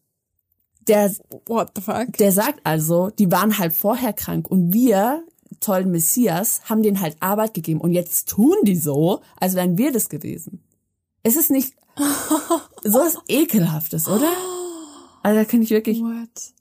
[0.86, 1.12] Der,
[1.46, 2.12] What the fuck?
[2.18, 5.24] der sagt also, die waren halt vorher krank und wir,
[5.58, 9.90] tollen Messias, haben denen halt Arbeit gegeben und jetzt tun die so, als wären wir
[9.90, 10.62] das gewesen.
[11.24, 11.74] Es ist nicht
[12.84, 14.30] so was Ekelhaftes, oder?
[15.28, 16.00] Also da kann ich wirklich.
[16.00, 16.54] What?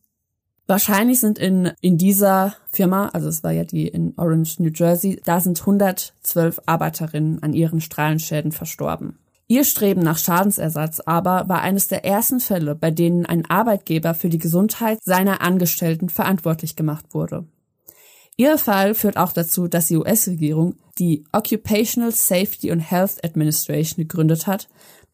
[0.66, 5.22] Wahrscheinlich sind in, in dieser Firma, also es war ja die in Orange, New Jersey,
[5.24, 9.20] da sind 112 Arbeiterinnen an ihren Strahlenschäden verstorben.
[9.48, 14.28] Ihr Streben nach Schadensersatz aber war eines der ersten Fälle, bei denen ein Arbeitgeber für
[14.28, 17.46] die Gesundheit seiner Angestellten verantwortlich gemacht wurde.
[18.36, 24.46] Ihr Fall führt auch dazu, dass die US-Regierung die Occupational Safety and Health Administration gegründet
[24.46, 24.68] hat,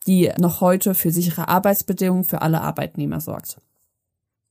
[0.08, 3.58] die noch heute für sichere Arbeitsbedingungen für alle Arbeitnehmer sorgt.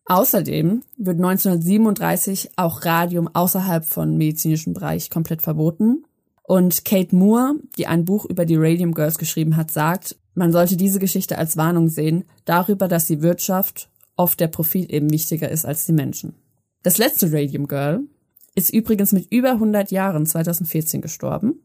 [0.07, 6.05] Außerdem wird 1937 auch Radium außerhalb von medizinischem Bereich komplett verboten.
[6.42, 10.76] Und Kate Moore, die ein Buch über die Radium Girls geschrieben hat, sagt, man sollte
[10.76, 15.64] diese Geschichte als Warnung sehen darüber, dass die Wirtschaft oft der Profit eben wichtiger ist
[15.64, 16.34] als die Menschen.
[16.82, 18.00] Das letzte Radium Girl
[18.55, 21.61] ist übrigens mit über 100 Jahren 2014 gestorben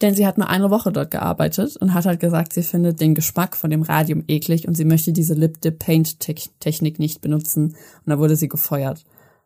[0.00, 3.14] denn sie hat nur eine Woche dort gearbeitet und hat halt gesagt, sie findet den
[3.14, 7.74] Geschmack von dem Radium eklig und sie möchte diese Lip-Dip-Paint-Technik nicht benutzen.
[8.06, 9.04] Und da wurde sie gefeuert.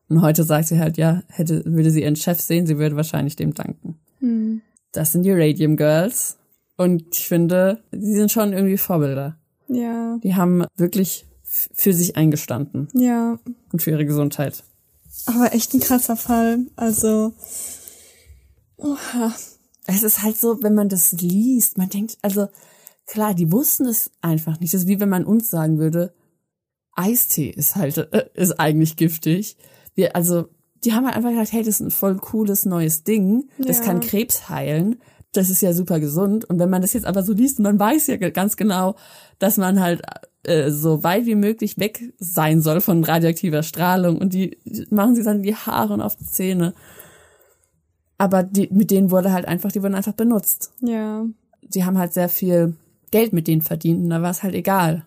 [0.08, 3.36] Und heute sagt sie halt, ja, hätte, würde sie ihren Chef sehen, sie würde wahrscheinlich
[3.36, 3.98] dem danken.
[4.20, 4.60] Hm.
[4.92, 6.36] Das sind die Radium Girls.
[6.76, 9.38] Und ich finde, sie sind schon irgendwie Vorbilder.
[9.68, 10.18] Ja.
[10.22, 12.88] Die haben wirklich für sich eingestanden.
[12.92, 13.38] Ja.
[13.72, 14.64] Und für ihre Gesundheit.
[15.26, 16.66] Aber echt ein krasser Fall.
[16.76, 17.32] Also,
[18.76, 19.32] oha
[19.94, 22.48] es ist halt so, wenn man das liest, man denkt, also
[23.06, 24.74] klar, die wussten es einfach nicht.
[24.74, 26.14] Das ist wie wenn man uns sagen würde,
[26.94, 29.56] Eistee ist halt, äh, ist eigentlich giftig.
[29.94, 30.48] Wir, also,
[30.84, 33.48] die haben halt einfach gesagt, hey, das ist ein voll cooles neues Ding.
[33.58, 33.84] Das ja.
[33.84, 35.00] kann Krebs heilen.
[35.32, 36.44] Das ist ja super gesund.
[36.44, 38.96] Und wenn man das jetzt aber so liest, man weiß ja ganz genau,
[39.38, 40.02] dass man halt
[40.42, 44.18] äh, so weit wie möglich weg sein soll von radioaktiver Strahlung.
[44.18, 44.58] Und die
[44.90, 46.74] machen sich dann die Haare und auf die Zähne.
[48.22, 50.70] Aber die, mit denen wurde halt einfach, die wurden einfach benutzt.
[50.80, 51.24] Ja.
[51.60, 52.76] Die haben halt sehr viel
[53.10, 55.04] Geld mit denen verdient und da war es halt egal,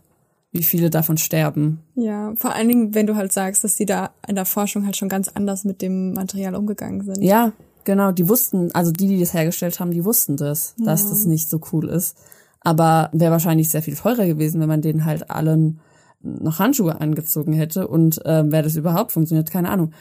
[0.51, 1.79] wie viele davon sterben.
[1.95, 4.97] Ja, vor allen Dingen, wenn du halt sagst, dass die da in der Forschung halt
[4.97, 7.23] schon ganz anders mit dem Material umgegangen sind.
[7.23, 7.53] Ja,
[7.85, 8.11] genau.
[8.11, 10.83] Die wussten, also die, die das hergestellt haben, die wussten das, ja.
[10.83, 12.17] dass das nicht so cool ist.
[12.59, 15.79] Aber wäre wahrscheinlich sehr viel teurer gewesen, wenn man denen halt allen
[16.21, 19.93] noch Handschuhe angezogen hätte und äh, wäre das überhaupt funktioniert, keine Ahnung.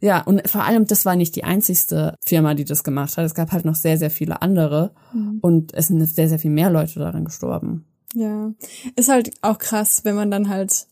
[0.00, 3.24] Ja, und vor allem, das war nicht die einzigste Firma, die das gemacht hat.
[3.24, 4.92] Es gab halt noch sehr, sehr viele andere.
[5.12, 5.38] Mhm.
[5.40, 7.86] Und es sind sehr, sehr viel mehr Leute daran gestorben.
[8.14, 8.52] Ja,
[8.96, 10.86] ist halt auch krass, wenn man dann halt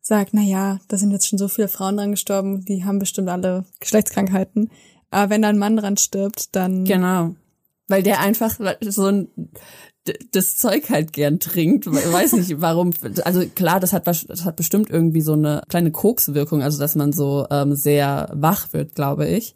[0.00, 3.28] sagt, na ja, da sind jetzt schon so viele Frauen dran gestorben, die haben bestimmt
[3.28, 4.70] alle Geschlechtskrankheiten.
[5.10, 7.34] Aber wenn da ein Mann dran stirbt, dann Genau.
[7.88, 9.28] Weil der einfach so ein
[10.32, 11.86] das Zeug halt gern trinkt.
[11.86, 12.90] Weiß nicht, warum.
[13.24, 17.12] Also klar, das hat, das hat bestimmt irgendwie so eine kleine Kokswirkung, also dass man
[17.12, 19.54] so ähm, sehr wach wird, glaube ich,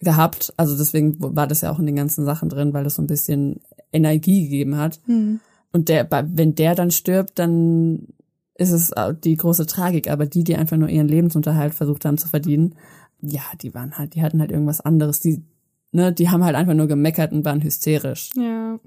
[0.00, 0.52] gehabt.
[0.56, 3.08] Also deswegen war das ja auch in den ganzen Sachen drin, weil das so ein
[3.08, 3.60] bisschen
[3.92, 5.00] Energie gegeben hat.
[5.06, 5.40] Hm.
[5.72, 8.08] Und der, wenn der dann stirbt, dann
[8.54, 8.92] ist es
[9.24, 10.08] die große Tragik.
[10.08, 12.76] Aber die, die einfach nur ihren Lebensunterhalt versucht haben zu verdienen,
[13.20, 15.18] ja, die waren halt, die hatten halt irgendwas anderes.
[15.18, 15.42] Die,
[15.90, 18.30] ne, die haben halt einfach nur gemeckert und waren hysterisch.
[18.36, 18.78] ja.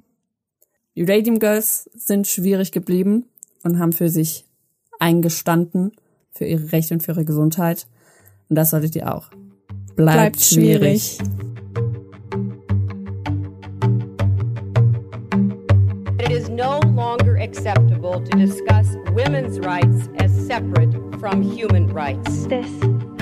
[0.97, 3.25] Die Radium Girls sind schwierig geblieben
[3.61, 4.45] und haben für sich
[4.97, 5.91] eingestanden,
[6.31, 7.85] für ihre Rechte und für ihre Gesundheit.
[8.49, 9.29] Und das solltet ihr auch.
[9.95, 11.19] Bleibt, Bleibt schwierig.
[16.19, 22.47] It is no longer acceptable to discuss women's rights as separate from human rights.
[22.47, 22.65] This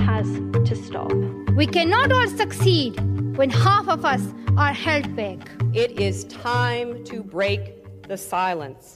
[0.07, 0.25] has
[0.63, 1.11] to stop.
[1.57, 2.95] We cannot all succeed
[3.35, 4.21] when half of us
[4.57, 5.49] are held back.
[5.73, 7.61] It is time to break
[8.07, 8.93] the silence.